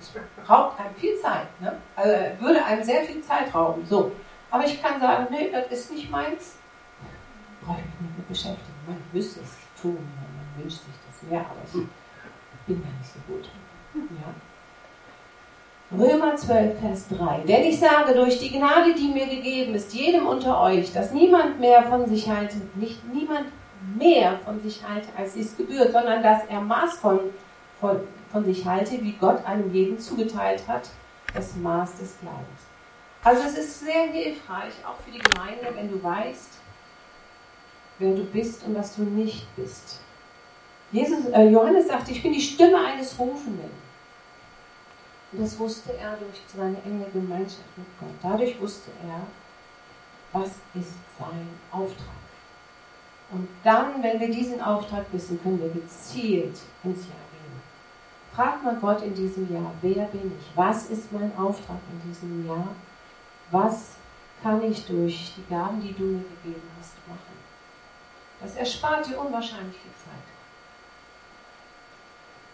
Das 0.00 0.48
raubt 0.48 0.80
einem 0.80 0.94
viel 0.96 1.16
Zeit. 1.20 1.46
Ne? 1.60 1.76
Also 1.94 2.40
würde 2.40 2.64
einem 2.64 2.82
sehr 2.82 3.04
viel 3.04 3.22
Zeit 3.22 3.54
rauben. 3.54 3.86
So. 3.86 4.10
Aber 4.50 4.64
ich 4.64 4.82
kann 4.82 5.00
sagen, 5.00 5.26
nee, 5.30 5.50
das 5.50 5.66
ist 5.70 5.92
nicht 5.92 6.10
meins. 6.10 6.56
Brauche 7.62 7.80
ich 7.80 7.84
mich 7.84 8.00
nicht 8.00 8.18
mit 8.18 8.28
beschäftigen. 8.28 8.78
Man 8.86 8.96
müsste 9.12 9.40
es 9.40 9.56
tun, 9.80 9.96
man 9.96 10.62
wünscht 10.62 10.78
sich 10.78 10.94
das 11.06 11.30
mehr, 11.30 11.40
aber 11.40 11.60
ich 11.64 11.72
bin 12.66 12.82
da 12.82 12.88
nicht 12.98 13.12
so 13.12 13.20
gut. 13.26 13.48
Ja? 13.94 14.34
Römer 15.90 16.36
12, 16.36 16.80
Vers 16.80 17.08
3. 17.08 17.40
Denn 17.46 17.64
ich 17.64 17.78
sage, 17.78 18.14
durch 18.14 18.38
die 18.38 18.50
Gnade, 18.50 18.94
die 18.94 19.08
mir 19.08 19.26
gegeben 19.26 19.74
ist, 19.74 19.94
jedem 19.94 20.26
unter 20.26 20.60
euch, 20.60 20.92
dass 20.92 21.12
niemand 21.12 21.60
mehr 21.60 21.82
von 21.84 22.06
sich 22.06 22.28
halte, 22.28 22.56
nicht 22.74 23.02
niemand 23.12 23.46
mehr 23.96 24.38
von 24.44 24.60
sich 24.60 24.82
halte, 24.86 25.08
als 25.16 25.36
es 25.36 25.56
gebührt, 25.56 25.92
sondern 25.92 26.22
dass 26.22 26.44
er 26.48 26.60
Maß 26.60 26.98
von, 26.98 27.20
von, 27.80 28.00
von 28.30 28.44
sich 28.44 28.66
halte, 28.66 29.02
wie 29.02 29.12
Gott 29.12 29.44
einem 29.46 29.72
jeden 29.72 29.98
zugeteilt 29.98 30.68
hat, 30.68 30.90
das 31.34 31.56
Maß 31.56 31.96
des 31.98 32.18
Glaubens. 32.20 32.68
Also 33.22 33.42
es 33.42 33.58
ist 33.58 33.80
sehr 33.80 34.06
hilfreich, 34.10 34.72
auch 34.86 34.96
für 35.04 35.10
die 35.10 35.18
Gemeinde, 35.18 35.66
wenn 35.74 35.90
du 35.90 36.02
weißt, 36.02 36.50
wer 37.98 38.14
du 38.14 38.24
bist 38.24 38.64
und 38.64 38.76
was 38.76 38.96
du 38.96 39.02
nicht 39.02 39.44
bist. 39.56 40.00
Jesus, 40.92 41.26
äh, 41.26 41.48
Johannes 41.48 41.88
sagt, 41.88 42.08
ich 42.08 42.22
bin 42.22 42.32
die 42.32 42.40
Stimme 42.40 42.78
eines 42.78 43.18
Rufenden. 43.18 43.70
Und 45.32 45.42
das 45.42 45.58
wusste 45.58 45.92
er 45.98 46.16
durch 46.16 46.40
seine 46.54 46.80
enge 46.84 47.06
Gemeinschaft 47.12 47.76
mit 47.76 47.86
Gott. 48.00 48.08
Dadurch 48.22 48.58
wusste 48.60 48.90
er, 49.06 49.20
was 50.32 50.48
ist 50.74 50.94
sein 51.18 51.48
Auftrag. 51.70 52.06
Und 53.30 53.46
dann, 53.62 54.02
wenn 54.02 54.20
wir 54.20 54.30
diesen 54.30 54.62
Auftrag 54.62 55.04
wissen, 55.12 55.42
können 55.42 55.60
wir 55.60 55.68
gezielt 55.68 56.58
ins 56.82 57.00
Jahr 57.00 57.26
gehen. 57.32 57.62
Frag 58.32 58.64
mal 58.64 58.76
Gott 58.76 59.02
in 59.02 59.14
diesem 59.14 59.52
Jahr, 59.52 59.70
wer 59.82 60.06
bin 60.06 60.32
ich? 60.38 60.56
Was 60.56 60.88
ist 60.88 61.12
mein 61.12 61.36
Auftrag 61.36 61.78
in 61.92 62.08
diesem 62.08 62.46
Jahr? 62.46 62.68
Was 63.50 63.92
kann 64.42 64.62
ich 64.62 64.86
durch 64.86 65.34
die 65.36 65.44
Gaben, 65.48 65.80
die 65.80 65.92
du 65.92 66.04
mir 66.04 66.24
gegeben 66.42 66.70
hast, 66.78 66.94
machen? 67.08 67.38
Das 68.40 68.54
erspart 68.54 69.06
dir 69.08 69.18
unwahrscheinlich 69.18 69.76
viel 69.76 69.92
Zeit. 69.92 70.28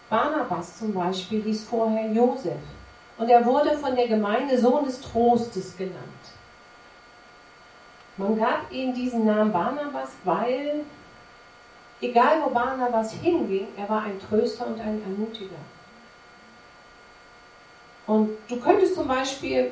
Barnabas 0.09 0.79
zum 0.79 0.93
Beispiel 0.93 1.43
hieß 1.43 1.65
vorher 1.65 2.11
Josef. 2.11 2.61
Und 3.17 3.29
er 3.29 3.45
wurde 3.45 3.77
von 3.77 3.95
der 3.95 4.07
Gemeinde 4.07 4.57
Sohn 4.57 4.85
des 4.85 4.99
Trostes 5.01 5.77
genannt. 5.77 5.95
Man 8.17 8.37
gab 8.37 8.71
ihm 8.71 8.93
diesen 8.93 9.25
Namen 9.25 9.51
Barnabas, 9.51 10.11
weil, 10.23 10.85
egal 12.01 12.41
wo 12.43 12.49
Barnabas 12.49 13.13
hinging, 13.13 13.67
er 13.77 13.89
war 13.89 14.03
ein 14.03 14.19
Tröster 14.19 14.67
und 14.67 14.79
ein 14.79 15.01
Ermutiger. 15.01 15.55
Und 18.07 18.37
du 18.47 18.59
könntest 18.59 18.95
zum 18.95 19.07
Beispiel 19.07 19.71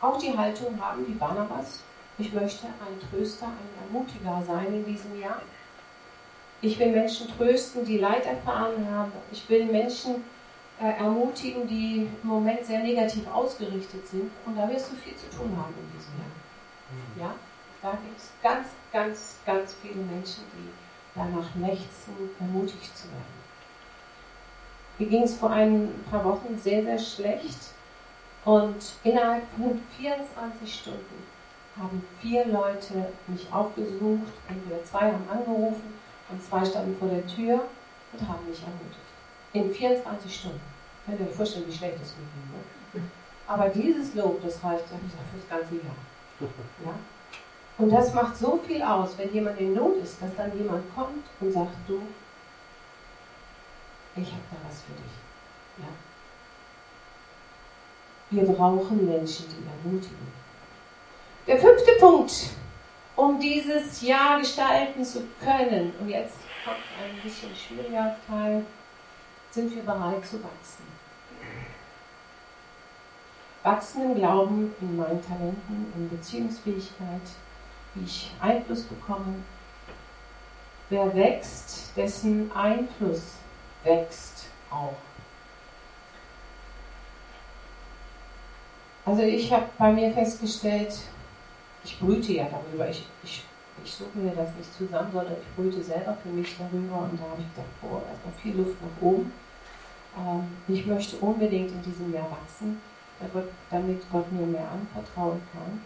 auch 0.00 0.18
die 0.18 0.36
Haltung 0.36 0.80
haben 0.80 1.06
wie 1.06 1.12
Barnabas. 1.12 1.80
Ich 2.18 2.32
möchte 2.32 2.66
ein 2.66 3.10
Tröster, 3.10 3.46
ein 3.46 3.86
Ermutiger 3.86 4.42
sein 4.46 4.66
in 4.66 4.84
diesem 4.84 5.18
Jahr. 5.20 5.40
Ich 6.62 6.78
will 6.78 6.92
Menschen 6.92 7.28
trösten, 7.36 7.84
die 7.84 7.98
Leid 7.98 8.26
erfahren 8.26 8.86
haben. 8.90 9.12
Ich 9.32 9.48
will 9.48 9.64
Menschen 9.64 10.24
äh, 10.78 10.98
ermutigen, 10.98 11.66
die 11.66 12.08
im 12.22 12.28
Moment 12.28 12.64
sehr 12.64 12.80
negativ 12.80 13.26
ausgerichtet 13.28 14.06
sind. 14.06 14.30
Und 14.44 14.56
da 14.56 14.68
wirst 14.68 14.92
du 14.92 14.96
viel 14.96 15.16
zu 15.16 15.28
tun 15.30 15.56
haben 15.56 15.74
in 15.78 15.98
diesem 15.98 16.18
Jahr. 16.18 16.28
Mhm. 16.90 17.20
Ja? 17.20 17.34
Da 17.82 17.92
gibt 17.92 18.18
es 18.18 18.30
ganz, 18.42 18.68
ganz, 18.92 19.36
ganz 19.46 19.74
viele 19.80 20.02
Menschen, 20.02 20.44
die 20.52 20.68
danach 21.14 21.54
lechzen, 21.54 22.14
ermutigt 22.38 22.96
zu 22.96 23.08
werden. 23.08 23.40
Mir 24.98 25.08
ging 25.08 25.22
es 25.22 25.34
vor 25.36 25.50
ein 25.50 26.04
paar 26.10 26.24
Wochen 26.24 26.58
sehr, 26.58 26.82
sehr 26.82 26.98
schlecht. 26.98 27.72
Und 28.44 28.76
innerhalb 29.04 29.44
von 29.56 29.80
24 29.98 30.74
Stunden 30.74 31.26
haben 31.78 32.02
vier 32.20 32.46
Leute 32.46 33.12
mich 33.26 33.52
aufgesucht. 33.52 34.32
Entweder 34.48 34.84
zwei 34.84 35.12
haben 35.12 35.28
angerufen 35.30 35.94
und 36.30 36.42
zwei 36.42 36.64
standen 36.64 36.96
vor 36.98 37.08
der 37.08 37.26
Tür 37.26 37.60
und 38.12 38.28
haben 38.28 38.46
mich 38.48 38.62
ermutigt. 38.62 38.96
In 39.52 39.70
24 39.70 40.34
Stunden. 40.34 40.60
Könnt 41.04 41.20
ihr 41.20 41.26
euch 41.26 41.34
vorstellen, 41.34 41.66
wie 41.66 41.72
schlecht 41.72 41.96
es 42.02 42.14
mir 42.16 42.24
ging. 42.24 43.02
Ne? 43.02 43.10
Aber 43.46 43.68
dieses 43.68 44.14
Lob, 44.14 44.42
das 44.42 44.62
reicht 44.62 44.84
für 44.86 44.94
das 44.94 45.48
ganze 45.48 45.74
Jahr. 45.74 45.96
Ja? 46.84 46.94
Und 47.78 47.90
das 47.90 48.14
macht 48.14 48.36
so 48.36 48.60
viel 48.66 48.82
aus, 48.82 49.16
wenn 49.16 49.32
jemand 49.32 49.58
in 49.58 49.74
Not 49.74 49.96
ist, 49.96 50.20
dass 50.22 50.34
dann 50.36 50.56
jemand 50.56 50.94
kommt 50.94 51.24
und 51.40 51.52
sagt, 51.52 51.74
du, 51.88 52.02
ich 54.16 54.28
habe 54.30 54.42
da 54.50 54.56
was 54.68 54.82
für 54.82 54.92
dich. 54.92 55.12
Ja? 55.78 55.88
Wir 58.30 58.44
brauchen 58.44 59.06
Menschen, 59.06 59.46
die 59.48 59.88
ermutigen. 59.88 60.30
Der 61.48 61.58
fünfte 61.58 61.92
Punkt, 61.98 62.50
um 63.16 63.40
dieses 63.40 64.02
Jahr 64.02 64.38
gestalten 64.38 65.04
zu 65.04 65.24
können, 65.42 65.92
und 66.00 66.08
jetzt 66.08 66.36
kommt 66.64 66.78
ein 67.02 67.20
bisschen 67.22 67.50
schwieriger 67.56 68.16
Teil, 68.28 68.64
sind 69.50 69.74
wir 69.74 69.82
bereit 69.82 70.24
zu 70.24 70.36
wachsen. 70.44 70.84
Wachsen 73.64 74.12
im 74.12 74.14
Glauben, 74.14 74.74
in 74.80 74.96
meinen 74.96 75.20
Talenten, 75.26 75.92
in 75.96 76.08
Beziehungsfähigkeit, 76.08 77.20
wie 77.94 78.04
ich 78.04 78.32
Einfluss 78.40 78.84
bekomme. 78.84 79.42
Wer 80.88 81.14
wächst, 81.16 81.96
dessen 81.96 82.50
Einfluss 82.52 83.34
wächst 83.82 84.46
auch. 84.70 84.94
Also 89.10 89.22
ich 89.22 89.52
habe 89.52 89.66
bei 89.76 89.90
mir 89.92 90.12
festgestellt, 90.12 90.96
ich 91.82 91.98
brüte 91.98 92.32
ja 92.32 92.44
darüber. 92.44 92.88
Ich, 92.88 93.04
ich, 93.24 93.44
ich 93.84 93.92
suche 93.92 94.16
mir 94.16 94.30
das 94.30 94.54
nicht 94.54 94.72
zusammen, 94.72 95.10
sondern 95.12 95.34
ich 95.34 95.56
brüte 95.56 95.82
selber 95.82 96.16
für 96.22 96.28
mich 96.28 96.56
darüber 96.56 96.98
und 96.98 97.18
da 97.18 97.24
habe 97.24 97.40
ich 97.40 97.48
gedacht, 97.52 97.80
boah, 97.82 98.02
da 98.06 98.12
ist 98.12 98.24
noch 98.24 98.40
viel 98.40 98.54
Luft 98.56 98.76
nach 98.80 99.02
oben. 99.04 99.32
Ähm, 100.16 100.44
ich 100.68 100.86
möchte 100.86 101.16
unbedingt 101.16 101.72
in 101.72 101.82
diesem 101.82 102.14
Jahr 102.14 102.30
wachsen, 102.30 102.80
damit 103.68 104.00
Gott 104.12 104.30
mir 104.30 104.46
mehr 104.46 104.68
anvertrauen 104.70 105.42
kann. 105.52 105.82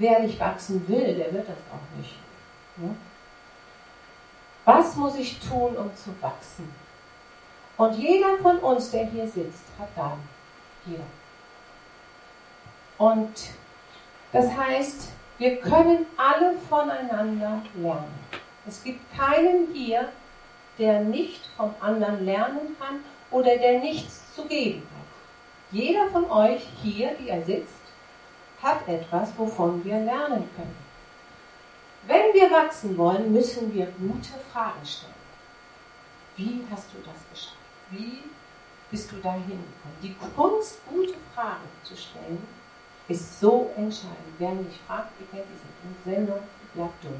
Wer 0.00 0.18
nicht 0.18 0.40
wachsen 0.40 0.88
will, 0.88 1.14
der 1.14 1.32
wird 1.32 1.48
das 1.48 1.56
auch 1.70 1.96
nicht. 1.96 2.16
Ja? 2.78 2.88
Was 4.64 4.96
muss 4.96 5.14
ich 5.14 5.38
tun, 5.38 5.76
um 5.76 5.94
zu 5.94 6.10
wachsen? 6.20 6.68
Und 7.76 7.94
jeder 7.94 8.38
von 8.42 8.58
uns, 8.58 8.90
der 8.90 9.06
hier 9.06 9.28
sitzt, 9.28 9.66
hat 9.78 9.94
Gaben. 9.94 10.28
Jeder. 10.84 11.04
Und 13.00 13.32
das 14.30 14.54
heißt, 14.54 15.08
wir 15.38 15.56
können 15.62 16.04
alle 16.18 16.54
voneinander 16.68 17.62
lernen. 17.74 18.20
Es 18.66 18.84
gibt 18.84 19.00
keinen 19.16 19.72
hier, 19.72 20.12
der 20.78 21.00
nicht 21.00 21.40
vom 21.56 21.74
anderen 21.80 22.26
lernen 22.26 22.76
kann 22.78 23.00
oder 23.30 23.56
der 23.56 23.80
nichts 23.80 24.34
zu 24.34 24.44
geben 24.44 24.82
hat. 24.82 25.06
Jeder 25.70 26.10
von 26.10 26.30
euch 26.30 26.60
hier, 26.82 27.18
wie 27.18 27.30
er 27.30 27.42
sitzt, 27.42 27.80
hat 28.62 28.86
etwas, 28.86 29.30
wovon 29.38 29.82
wir 29.82 29.98
lernen 29.98 30.46
können. 30.54 30.76
Wenn 32.06 32.34
wir 32.34 32.50
wachsen 32.50 32.98
wollen, 32.98 33.32
müssen 33.32 33.72
wir 33.72 33.86
gute 33.86 34.38
Fragen 34.52 34.84
stellen. 34.84 35.14
Wie 36.36 36.66
hast 36.70 36.88
du 36.92 36.98
das 36.98 37.16
geschafft? 37.32 37.56
Wie 37.88 38.24
bist 38.90 39.10
du 39.10 39.16
dahin 39.16 39.46
gekommen? 39.46 39.96
Die 40.02 40.14
Kunst, 40.36 40.80
gute 40.86 41.14
Fragen 41.34 41.64
zu 41.82 41.96
stellen, 41.96 42.46
ist 43.10 43.40
so 43.40 43.70
entscheidend. 43.76 44.34
Wer 44.38 44.52
mich 44.52 44.78
fragt, 44.86 45.12
ihr 45.20 45.26
kennt 45.26 45.46
diese 45.52 46.14
Sendung, 46.14 46.40
bleibt 46.74 47.04
durch. 47.04 47.14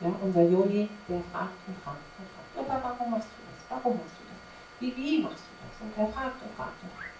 Ja, 0.00 0.14
unser 0.20 0.42
Joni, 0.42 0.88
der 1.08 1.20
fragt 1.32 1.56
und 1.66 1.78
fragt 1.82 1.98
und 2.18 2.28
fragt. 2.28 2.56
Und 2.56 2.68
warum 2.68 3.10
machst 3.12 3.28
du 3.28 3.40
das? 3.46 3.64
Warum 3.70 3.96
machst 3.96 4.16
du 4.18 4.24
das? 4.26 4.40
Wie, 4.80 4.96
wie 4.96 5.22
machst 5.22 5.38
du 5.38 5.52
das? 5.62 5.80
Und 5.80 5.92
er 5.96 6.12
fragt 6.12 6.42
und 6.42 6.54
fragt 6.56 6.82
und 6.82 6.90
fragt. 6.92 7.16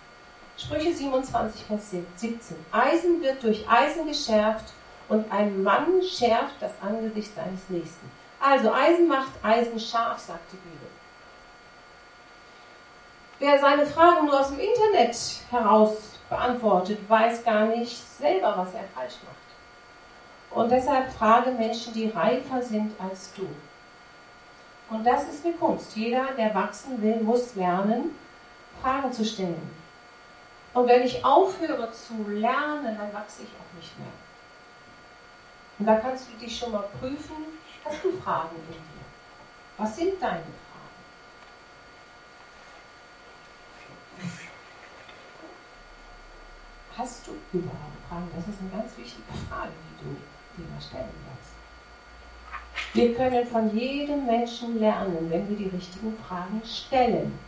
Sprüche 0.58 0.94
27, 0.94 1.64
Vers 1.64 1.90
17. 2.16 2.56
Eisen 2.72 3.22
wird 3.22 3.42
durch 3.42 3.68
Eisen 3.68 4.06
geschärft 4.06 4.72
und 5.08 5.30
ein 5.30 5.62
Mann 5.62 6.02
schärft 6.02 6.56
das 6.60 6.72
Angesicht 6.82 7.34
seines 7.34 7.68
Nächsten. 7.68 8.10
Also 8.40 8.72
Eisen 8.72 9.08
macht 9.08 9.32
Eisen 9.42 9.78
scharf, 9.78 10.18
sagt 10.18 10.52
die 10.52 10.56
Bibel. 10.56 10.88
Wer 13.38 13.58
seine 13.60 13.86
Fragen 13.86 14.26
nur 14.26 14.40
aus 14.40 14.48
dem 14.48 14.58
Internet 14.58 15.16
heraus 15.50 16.15
beantwortet, 16.28 17.08
weiß 17.08 17.44
gar 17.44 17.66
nicht 17.66 17.96
selber, 17.96 18.54
was 18.56 18.74
er 18.74 18.84
falsch 18.94 19.16
macht. 19.24 19.36
Und 20.50 20.70
deshalb 20.70 21.12
frage 21.12 21.50
Menschen, 21.50 21.92
die 21.92 22.08
reifer 22.08 22.62
sind 22.62 22.92
als 23.00 23.32
du. 23.34 23.48
Und 24.88 25.04
das 25.04 25.28
ist 25.28 25.44
eine 25.44 25.54
Kunst. 25.54 25.96
Jeder, 25.96 26.26
der 26.36 26.54
wachsen 26.54 27.02
will, 27.02 27.20
muss 27.20 27.54
lernen, 27.56 28.16
Fragen 28.80 29.12
zu 29.12 29.24
stellen. 29.24 29.70
Und 30.72 30.86
wenn 30.88 31.02
ich 31.02 31.24
aufhöre 31.24 31.90
zu 31.90 32.14
lernen, 32.28 32.96
dann 32.96 33.12
wachse 33.12 33.42
ich 33.42 33.48
auch 33.48 33.76
nicht 33.76 33.98
mehr. 33.98 34.08
Und 35.78 35.86
da 35.86 35.96
kannst 35.96 36.28
du 36.30 36.36
dich 36.38 36.56
schon 36.56 36.72
mal 36.72 36.84
prüfen, 37.00 37.58
hast 37.84 38.04
du 38.04 38.12
Fragen 38.12 38.56
in 38.68 38.74
dir? 38.74 38.80
Was 39.78 39.96
sind 39.96 40.22
deine 40.22 40.42
Hast 46.96 47.26
du 47.26 47.32
überhaupt 47.52 48.08
Fragen? 48.08 48.28
Das 48.34 48.48
ist 48.48 48.60
eine 48.60 48.70
ganz 48.70 48.96
wichtige 48.96 49.22
Frage, 49.48 49.70
die 49.70 50.04
du 50.04 50.16
dir 50.56 50.70
mal 50.70 50.80
stellen 50.80 51.10
darfst. 51.26 51.52
Wir 52.94 53.14
können 53.14 53.46
von 53.46 53.76
jedem 53.76 54.24
Menschen 54.24 54.78
lernen, 54.78 55.30
wenn 55.30 55.48
wir 55.48 55.56
die 55.56 55.68
richtigen 55.68 56.16
Fragen 56.26 56.62
stellen. 56.64 57.38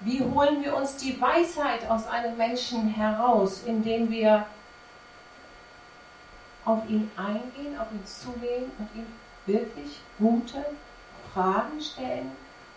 Wie 0.00 0.20
holen 0.20 0.64
wir 0.64 0.74
uns 0.74 0.96
die 0.96 1.20
Weisheit 1.20 1.88
aus 1.88 2.08
einem 2.08 2.36
Menschen 2.36 2.88
heraus, 2.88 3.62
indem 3.64 4.10
wir 4.10 4.46
auf 6.64 6.88
ihn 6.88 7.10
eingehen, 7.16 7.78
auf 7.78 7.92
ihn 7.92 8.04
zugehen 8.04 8.70
und 8.78 8.88
ihm 8.94 9.06
wirklich 9.46 10.00
gute 10.18 10.64
Fragen 11.32 11.80
stellen 11.80 12.32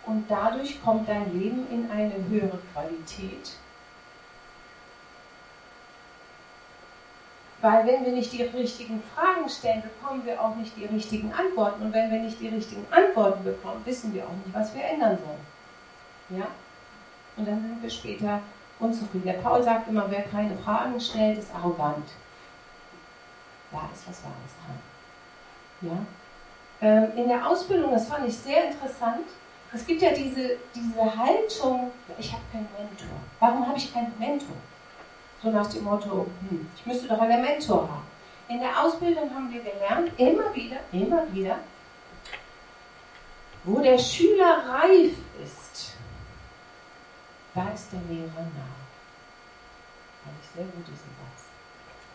und 0.06 0.30
dadurch 0.30 0.84
kommt 0.84 1.08
dein 1.08 1.40
Leben 1.40 1.68
in 1.72 1.90
eine 1.90 2.14
höhere 2.30 2.60
Qualität 2.74 3.54
Weil 7.64 7.88
wenn 7.88 8.04
wir 8.04 8.12
nicht 8.12 8.34
die 8.34 8.44
richtigen 8.44 9.02
Fragen 9.16 9.48
stellen, 9.48 9.82
bekommen 9.82 10.26
wir 10.26 10.40
auch 10.42 10.54
nicht 10.58 10.76
die 10.76 10.84
richtigen 10.84 11.32
Antworten. 11.32 11.84
Und 11.84 11.94
wenn 11.94 12.12
wir 12.12 12.20
nicht 12.20 12.38
die 12.42 12.50
richtigen 12.50 12.86
Antworten 12.92 13.42
bekommen, 13.46 13.82
wissen 13.86 14.14
wir 14.14 14.26
auch 14.26 14.36
nicht, 14.46 14.54
was 14.54 14.76
wir 14.76 14.84
ändern 14.84 15.18
sollen. 15.18 16.42
Ja? 16.42 16.48
Und 17.38 17.48
dann 17.48 17.62
sind 17.62 17.82
wir 17.82 17.90
später 17.90 18.42
unzufrieden. 18.80 19.28
Der 19.28 19.40
Paul 19.42 19.64
sagt 19.64 19.88
immer, 19.88 20.12
wer 20.12 20.24
keine 20.24 20.58
Fragen 20.58 21.00
stellt, 21.00 21.38
ist 21.38 21.56
arrogant. 21.56 22.10
Da 23.72 23.90
ist 23.94 24.10
was 24.10 24.22
Wahres 24.26 24.54
dran. 25.80 26.04
Ja? 26.82 26.86
Ähm, 26.86 27.18
in 27.18 27.30
der 27.30 27.48
Ausbildung, 27.48 27.92
das 27.92 28.10
fand 28.10 28.28
ich 28.28 28.38
sehr 28.38 28.72
interessant, 28.72 29.24
es 29.74 29.88
gibt 29.88 30.02
ja 30.02 30.12
diese, 30.12 30.58
diese 30.76 31.18
Haltung, 31.18 31.92
ich 32.20 32.34
habe 32.34 32.44
keinen 32.52 32.68
Mentor. 32.78 33.08
Warum 33.40 33.66
habe 33.66 33.78
ich 33.78 33.94
keinen 33.94 34.14
Mentor? 34.20 34.58
So 35.44 35.50
nach 35.50 35.68
dem 35.68 35.84
Motto, 35.84 36.26
hm, 36.50 36.70
ich 36.74 36.86
müsste 36.86 37.10
doch 37.10 37.20
einen 37.20 37.42
Mentor 37.42 37.82
haben. 37.82 38.08
In 38.48 38.60
der 38.62 38.82
Ausbildung 38.82 39.30
haben 39.36 39.52
wir 39.52 39.62
gelernt, 39.62 40.12
immer 40.18 40.56
wieder, 40.56 40.78
immer 40.94 41.34
wieder, 41.34 41.58
wo 43.66 43.80
der 43.82 43.98
Schüler 43.98 44.64
reif 44.70 45.12
ist, 45.44 45.94
da 47.54 47.70
ist 47.70 47.92
der 47.92 48.00
Lehrer 48.10 48.28
nah. 48.28 48.74
Fand 50.24 50.36
ich 50.42 50.50
sehr 50.56 50.66
gut 50.66 50.88
diesen 50.88 50.98
Satz. 50.98 51.46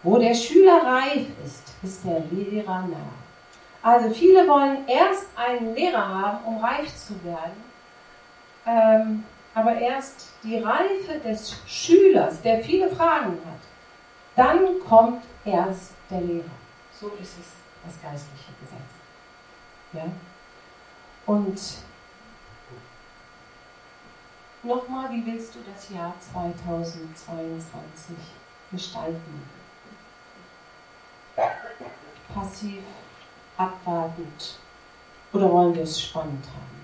Wo 0.03 0.19
der 0.19 0.35
Schüler 0.35 0.83
reif 0.85 1.27
ist, 1.45 1.75
ist 1.83 2.05
der 2.05 2.21
Lehrer 2.31 2.87
nah. 2.87 3.13
Also 3.83 4.11
viele 4.11 4.49
wollen 4.49 4.89
erst 4.89 5.27
einen 5.37 5.75
Lehrer 5.75 6.09
haben, 6.09 6.45
um 6.45 6.65
reif 6.65 6.95
zu 6.97 7.13
werden. 7.25 7.65
Ähm, 8.67 9.25
aber 9.59 9.75
erst 9.75 10.29
die 10.45 10.59
Reife 10.59 11.19
des 11.19 11.61
Schülers, 11.67 12.41
der 12.43 12.63
viele 12.63 12.89
Fragen 12.95 13.33
hat, 13.45 13.61
dann 14.37 14.79
kommt 14.87 15.25
erst 15.45 15.95
der 16.09 16.21
Lehrer. 16.21 16.45
So 16.93 17.09
ist 17.21 17.35
es 17.41 17.53
das 17.85 18.01
geistliche 18.01 18.53
Gesetz. 18.61 18.93
Ja? 19.93 20.05
Und 21.27 21.61
nochmal, 24.63 25.11
wie 25.11 25.27
willst 25.27 25.57
du 25.57 25.59
das 25.73 25.91
Jahr 25.91 26.15
2022 26.33 28.17
gestalten? 28.71 29.43
Passiv, 32.33 32.83
abwartend 33.57 34.59
oder 35.33 35.51
wollen 35.51 35.75
wir 35.75 35.83
es 35.83 36.01
spannend 36.01 36.47
haben? 36.47 36.78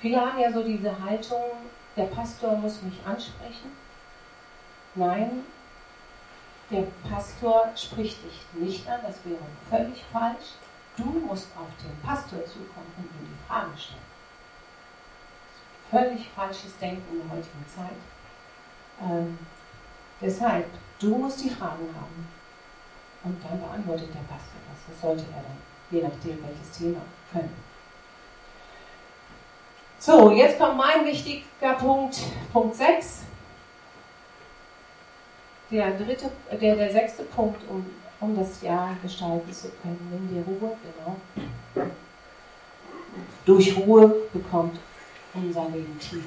Viele 0.00 0.20
haben 0.20 0.38
ja 0.38 0.52
so 0.52 0.62
diese 0.62 0.96
Haltung, 1.02 1.44
der 1.96 2.04
Pastor 2.04 2.56
muss 2.56 2.82
mich 2.82 3.04
ansprechen. 3.04 3.72
Nein, 4.94 5.44
der 6.70 6.84
Pastor 7.08 7.72
spricht 7.74 8.18
dich 8.22 8.44
nicht 8.52 8.88
an, 8.88 9.00
das 9.02 9.16
wäre 9.24 9.40
völlig 9.68 10.04
falsch. 10.12 10.54
Du 10.96 11.04
musst 11.04 11.48
auf 11.56 11.68
den 11.82 12.00
Pastor 12.02 12.44
zukommen 12.44 12.92
und 12.96 13.04
ihm 13.04 13.28
die 13.28 13.46
Fragen 13.46 13.76
stellen. 13.76 14.00
Völlig 15.90 16.28
falsches 16.30 16.76
Denken 16.78 17.04
in 17.12 17.28
der 17.28 17.36
heutigen 17.36 17.64
Zeit. 17.66 17.96
Ähm, 19.00 19.38
deshalb, 20.20 20.66
du 20.98 21.16
musst 21.16 21.42
die 21.42 21.50
Fragen 21.50 21.88
haben. 21.94 22.28
Und 23.24 23.42
dann 23.42 23.60
beantwortet 23.60 24.08
der 24.14 24.32
Pastor 24.32 24.60
das. 24.68 24.80
Das 24.88 25.00
sollte 25.00 25.24
er 25.34 25.42
dann, 25.42 25.58
je 25.90 26.02
nachdem 26.02 26.42
welches 26.44 26.70
Thema, 26.70 27.00
können. 27.32 27.67
So, 29.98 30.30
jetzt 30.30 30.58
kommt 30.58 30.76
mein 30.76 31.04
wichtiger 31.04 31.74
Punkt, 31.78 32.18
Punkt 32.52 32.76
6. 32.76 33.22
Der, 35.70 35.90
dritte, 35.96 36.30
der, 36.52 36.76
der 36.76 36.92
sechste 36.92 37.24
Punkt, 37.24 37.60
um, 37.68 37.84
um 38.20 38.36
das 38.36 38.62
Jahr 38.62 38.96
gestalten 39.02 39.52
zu 39.52 39.68
können, 39.82 40.08
nimm 40.10 40.28
dir 40.28 40.44
Ruhe, 40.46 40.76
genau. 40.82 41.90
Durch 43.44 43.76
Ruhe 43.76 44.14
bekommt 44.32 44.78
unser 45.34 45.68
Leben 45.68 45.98
Tiefe. 45.98 46.24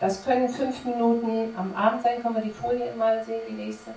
Das 0.00 0.24
können 0.24 0.48
fünf 0.48 0.84
Minuten 0.84 1.54
am 1.56 1.74
Abend 1.74 2.02
sein. 2.02 2.22
Können 2.22 2.36
wir 2.36 2.42
die 2.42 2.50
Folie 2.50 2.94
mal 2.94 3.22
sehen, 3.24 3.42
die 3.48 3.54
nächste? 3.54 3.90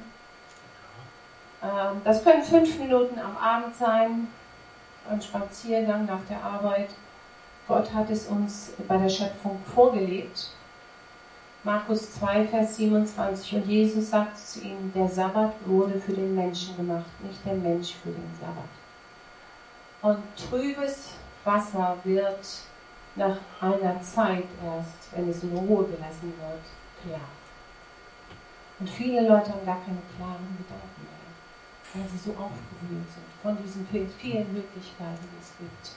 Ähm, 1.63 2.01
das 2.03 2.23
können 2.23 2.43
fünf 2.43 2.77
Minuten 2.77 3.19
am 3.19 3.37
Abend 3.37 3.75
sein, 3.75 4.27
ein 5.09 5.21
Spaziergang 5.21 6.05
nach 6.05 6.23
der 6.29 6.43
Arbeit. 6.43 6.89
Gott 7.67 7.93
hat 7.93 8.09
es 8.09 8.27
uns 8.27 8.73
bei 8.87 8.97
der 8.97 9.09
Schöpfung 9.09 9.59
vorgelebt. 9.73 10.49
Markus 11.63 12.13
2, 12.15 12.47
Vers 12.47 12.75
27. 12.75 13.55
Und 13.55 13.65
Jesus 13.65 14.09
sagt 14.09 14.37
zu 14.37 14.61
ihnen, 14.61 14.91
der 14.93 15.07
Sabbat 15.07 15.53
wurde 15.65 15.99
für 15.99 16.13
den 16.13 16.35
Menschen 16.35 16.75
gemacht, 16.75 17.05
nicht 17.21 17.45
der 17.45 17.53
Mensch 17.53 17.93
für 18.03 18.09
den 18.09 18.31
Sabbat. 18.39 18.65
Und 20.01 20.21
trübes 20.35 21.11
Wasser 21.45 21.97
wird 22.03 22.45
nach 23.15 23.37
einer 23.61 24.01
Zeit 24.01 24.45
erst, 24.65 25.15
wenn 25.15 25.29
es 25.29 25.43
in 25.43 25.55
Ruhe 25.55 25.85
gelassen 25.85 26.33
wird, 26.37 26.63
klar. 27.05 27.29
Und 28.79 28.89
viele 28.89 29.21
Leute 29.21 29.51
haben 29.51 29.65
gar 29.65 29.79
keine 29.85 30.01
klaren 30.17 30.57
Gedanken 30.57 31.12
weil 31.93 32.07
sie 32.09 32.17
so 32.17 32.31
aufgewühlt 32.31 33.07
sind 33.07 33.25
von 33.41 33.57
diesen 33.63 33.87
vielen 33.87 34.53
Möglichkeiten, 34.53 35.19
die 35.21 35.41
es 35.41 35.53
gibt. 35.59 35.91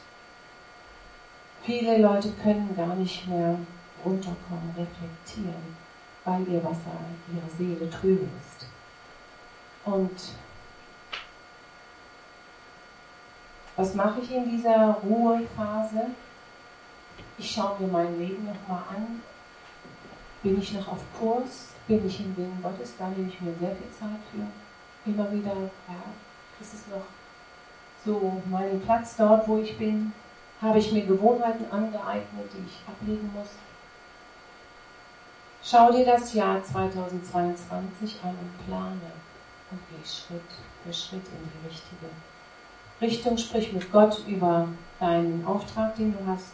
Viele 1.62 1.98
Leute 1.98 2.30
können 2.42 2.74
gar 2.76 2.94
nicht 2.94 3.26
mehr 3.26 3.58
runterkommen, 4.04 4.74
reflektieren, 4.76 5.76
weil 6.24 6.46
ihr 6.48 6.62
Wasser, 6.62 6.92
ihre 7.32 7.50
Seele 7.56 7.90
trübe 7.90 8.28
ist. 8.40 8.66
Und 9.84 10.32
was 13.76 13.94
mache 13.94 14.20
ich 14.20 14.30
in 14.32 14.50
dieser 14.50 14.98
Ruhephase? 15.02 16.10
Ich 17.38 17.50
schaue 17.50 17.80
mir 17.80 17.88
mein 17.88 18.18
Leben 18.18 18.46
nochmal 18.46 18.82
an. 18.94 19.22
Bin 20.42 20.58
ich 20.58 20.72
noch 20.74 20.88
auf 20.88 21.00
Kurs? 21.18 21.72
Bin 21.86 22.06
ich 22.06 22.20
im 22.20 22.36
Willen 22.36 22.62
Gottes? 22.62 22.94
Da 22.98 23.08
nehme 23.08 23.28
ich 23.28 23.40
mir 23.40 23.52
sehr 23.60 23.74
viel 23.76 23.90
Zeit 23.90 24.20
für 24.30 24.46
immer 25.06 25.30
wieder, 25.32 25.54
ja, 25.54 26.02
ist 26.60 26.74
es 26.74 26.86
noch 26.88 27.04
so 28.04 28.40
meinen 28.50 28.80
Platz 28.80 29.16
dort, 29.16 29.46
wo 29.48 29.58
ich 29.58 29.76
bin? 29.78 30.12
Habe 30.60 30.78
ich 30.78 30.92
mir 30.92 31.04
Gewohnheiten 31.04 31.70
angeeignet, 31.70 32.50
die 32.52 32.64
ich 32.66 32.88
ablegen 32.88 33.30
muss? 33.34 33.50
Schau 35.62 35.90
dir 35.90 36.06
das 36.06 36.32
Jahr 36.32 36.62
2022 36.62 38.20
an 38.22 38.30
und 38.30 38.66
plane 38.66 39.12
und 39.70 39.80
geh 39.90 40.08
Schritt 40.08 40.40
für 40.84 40.92
Schritt 40.92 41.26
in 41.26 41.50
die 41.50 41.66
richtige 41.66 42.06
Richtung. 43.00 43.36
Sprich 43.36 43.72
mit 43.72 43.90
Gott 43.92 44.22
über 44.26 44.68
deinen 45.00 45.44
Auftrag, 45.44 45.96
den 45.96 46.12
du 46.12 46.26
hast 46.26 46.52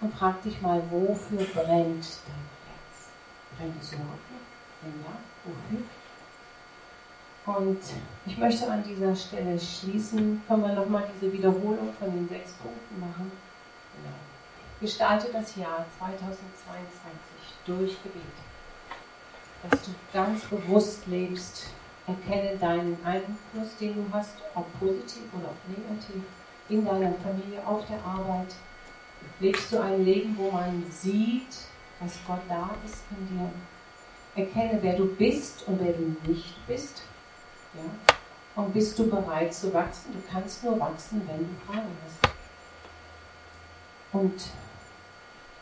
und 0.00 0.14
frag 0.14 0.42
dich 0.42 0.60
mal, 0.60 0.82
wofür 0.90 1.38
brennt 1.38 2.06
dein 2.26 2.44
Herz? 2.66 3.08
Brennt 3.56 3.82
es 3.82 3.92
überhaupt? 3.92 4.20
Wenn 4.82 4.92
ja, 5.02 5.10
wofür? 5.44 5.84
Und 7.48 7.80
ich 8.26 8.36
möchte 8.36 8.70
an 8.70 8.84
dieser 8.84 9.16
Stelle 9.16 9.58
schließen. 9.58 10.42
Können 10.46 10.62
wir 10.62 10.74
nochmal 10.74 11.04
diese 11.14 11.32
Wiederholung 11.32 11.94
von 11.98 12.12
den 12.12 12.28
sechs 12.28 12.52
Punkten 12.52 13.00
machen? 13.00 13.32
Genau. 13.96 14.14
Gestalte 14.82 15.28
das 15.32 15.56
Jahr 15.56 15.86
2022 15.98 16.36
durch 17.64 17.96
Gebet. 18.02 18.22
Dass 19.62 19.82
du 19.82 19.90
ganz 20.12 20.44
bewusst 20.44 21.06
lebst. 21.06 21.68
Erkenne 22.06 22.58
deinen 22.58 22.98
Einfluss, 23.02 23.76
den 23.80 23.94
du 23.94 24.04
hast, 24.12 24.34
ob 24.54 24.66
positiv 24.78 25.22
oder 25.32 25.48
ob 25.48 25.68
negativ, 25.68 26.22
in 26.68 26.84
deiner 26.84 27.14
Familie, 27.14 27.66
auf 27.66 27.86
der 27.86 28.02
Arbeit. 28.04 28.54
Lebst 29.40 29.72
du 29.72 29.82
ein 29.82 30.04
Leben, 30.04 30.36
wo 30.36 30.50
man 30.50 30.84
sieht, 30.90 31.48
dass 31.98 32.18
Gott 32.26 32.42
da 32.46 32.70
ist 32.84 33.04
in 33.10 33.38
dir? 33.38 33.50
Erkenne, 34.36 34.78
wer 34.82 34.96
du 34.96 35.06
bist 35.16 35.66
und 35.66 35.80
wer 35.80 35.92
du 35.92 36.14
nicht 36.30 36.54
bist 36.66 37.02
ja? 37.78 38.62
Und 38.62 38.72
bist 38.72 38.98
du 38.98 39.08
bereit 39.08 39.54
zu 39.54 39.72
wachsen? 39.72 40.12
Du 40.12 40.20
kannst 40.30 40.64
nur 40.64 40.80
wachsen, 40.80 41.22
wenn 41.28 41.38
du 41.38 41.54
Fragen 41.64 41.96
hast. 42.04 42.34
Und 44.12 44.42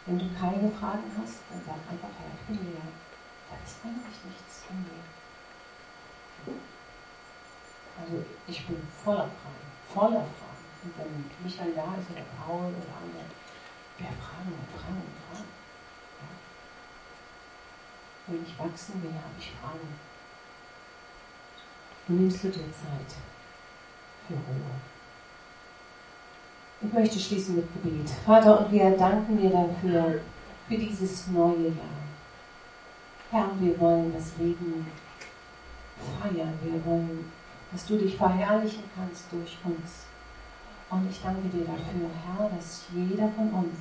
wenn 0.06 0.18
du 0.18 0.24
keine 0.38 0.70
Fragen 0.70 1.04
hast, 1.20 1.40
dann 1.50 1.60
sag 1.66 1.74
einfach, 1.90 2.08
Herr, 2.16 2.32
ich 2.32 2.46
bin 2.46 2.72
leer. 2.72 2.80
Da 3.50 3.56
ist 3.62 3.76
eigentlich 3.84 4.24
nichts 4.24 4.64
in 4.70 4.78
mir. 4.82 5.04
Also 8.00 8.24
ich 8.46 8.66
bin 8.66 8.76
voller 9.04 9.28
Fragen, 9.28 9.66
voller 9.92 10.26
Fragen. 10.38 10.64
Und 10.84 10.98
wenn 10.98 11.30
Michael 11.42 11.74
da 11.74 11.94
ist 12.00 12.10
oder 12.10 12.24
Paul 12.38 12.72
oder 12.72 12.94
andere, 13.02 13.26
wer 13.98 14.12
fragen 14.12 14.52
und 14.56 14.68
fragen 14.72 15.02
und 15.02 15.16
fragen. 15.26 15.50
Ja? 16.20 16.28
Wenn 18.26 18.42
ich 18.44 18.58
wachsen 18.58 19.02
will, 19.02 19.12
habe 19.12 19.34
ich 19.38 19.52
Fragen 19.52 19.98
nimmst 22.08 22.44
du 22.44 22.48
dir 22.48 22.72
Zeit 22.72 23.14
für 24.26 24.34
Ruhe. 24.34 24.76
Ich 26.82 26.92
möchte 26.92 27.18
schließen 27.18 27.56
mit 27.56 27.66
Gebet. 27.72 28.10
Vater, 28.24 28.60
und 28.60 28.72
wir 28.72 28.90
danken 28.96 29.38
dir 29.38 29.50
dafür, 29.50 30.20
für 30.68 30.76
dieses 30.76 31.28
neue 31.28 31.68
Jahr. 31.68 32.06
Herr, 33.30 33.50
wir 33.58 33.78
wollen 33.80 34.12
das 34.12 34.32
Leben 34.38 34.86
feiern. 36.20 36.58
Wir 36.62 36.84
wollen, 36.84 37.30
dass 37.72 37.86
du 37.86 37.96
dich 37.96 38.16
verherrlichen 38.16 38.84
kannst 38.94 39.24
durch 39.32 39.56
uns. 39.64 40.06
Und 40.90 41.10
ich 41.10 41.20
danke 41.22 41.48
dir 41.48 41.64
dafür, 41.64 42.08
Herr, 42.24 42.50
dass 42.50 42.84
jeder 42.92 43.28
von 43.30 43.50
uns, 43.50 43.76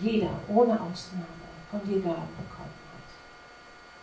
jeder 0.00 0.30
ohne 0.48 0.72
Ausnahme, 0.80 1.26
von 1.70 1.80
dir 1.84 2.00
Gaben 2.00 2.28
bekommt. 2.36 2.81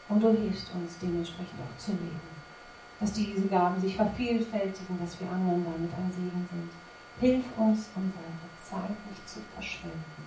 Und 0.09 0.21
du 0.21 0.31
hilfst 0.31 0.73
uns 0.73 0.97
dementsprechend 0.99 1.59
auch 1.61 1.77
zu 1.77 1.91
leben. 1.91 2.19
Dass 2.99 3.13
diese 3.13 3.47
Gaben 3.47 3.79
sich 3.79 3.95
vervielfältigen, 3.95 4.99
dass 4.99 5.19
wir 5.19 5.31
anderen 5.31 5.63
damit 5.63 5.93
ein 5.93 6.11
Segen 6.11 6.49
sind. 6.51 6.71
Hilf 7.19 7.45
uns, 7.57 7.89
unsere 7.95 8.23
Zeit 8.63 8.95
nicht 9.07 9.27
zu 9.27 9.39
verschwenden, 9.53 10.25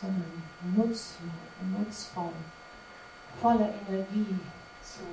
sondern 0.00 0.42
nutzvoll, 0.74 1.28
nutzvoll, 1.76 2.32
voller 3.40 3.70
Energie 3.86 4.38
zu 4.82 5.04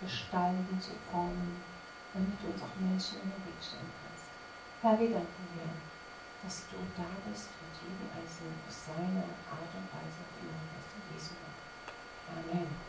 gestalten, 0.00 0.80
zu 0.80 0.92
formen, 1.10 1.60
damit 2.12 2.36
du 2.42 2.52
uns 2.52 2.62
auch 2.62 2.76
Menschen 2.80 3.20
in 3.22 3.30
den 3.30 3.44
Weg 3.44 3.60
stellen 3.60 3.92
kannst. 4.04 4.28
Herr, 4.82 4.98
wir 4.98 5.10
danken 5.10 5.44
dir, 5.54 5.70
dass 6.42 6.64
du 6.70 6.76
da 6.96 7.08
bist 7.28 7.50
und 7.58 7.74
jeden 7.82 8.08
Einzelnen 8.14 8.58
auf 8.66 8.72
seine 8.72 9.24
Art 9.50 9.72
und 9.74 9.88
Weise 9.90 10.22
führen 10.38 10.64
wirst. 10.72 10.92
In 10.94 11.04
Jesu 11.14 11.34
Namen. 11.40 11.58
Amen. 12.30 12.87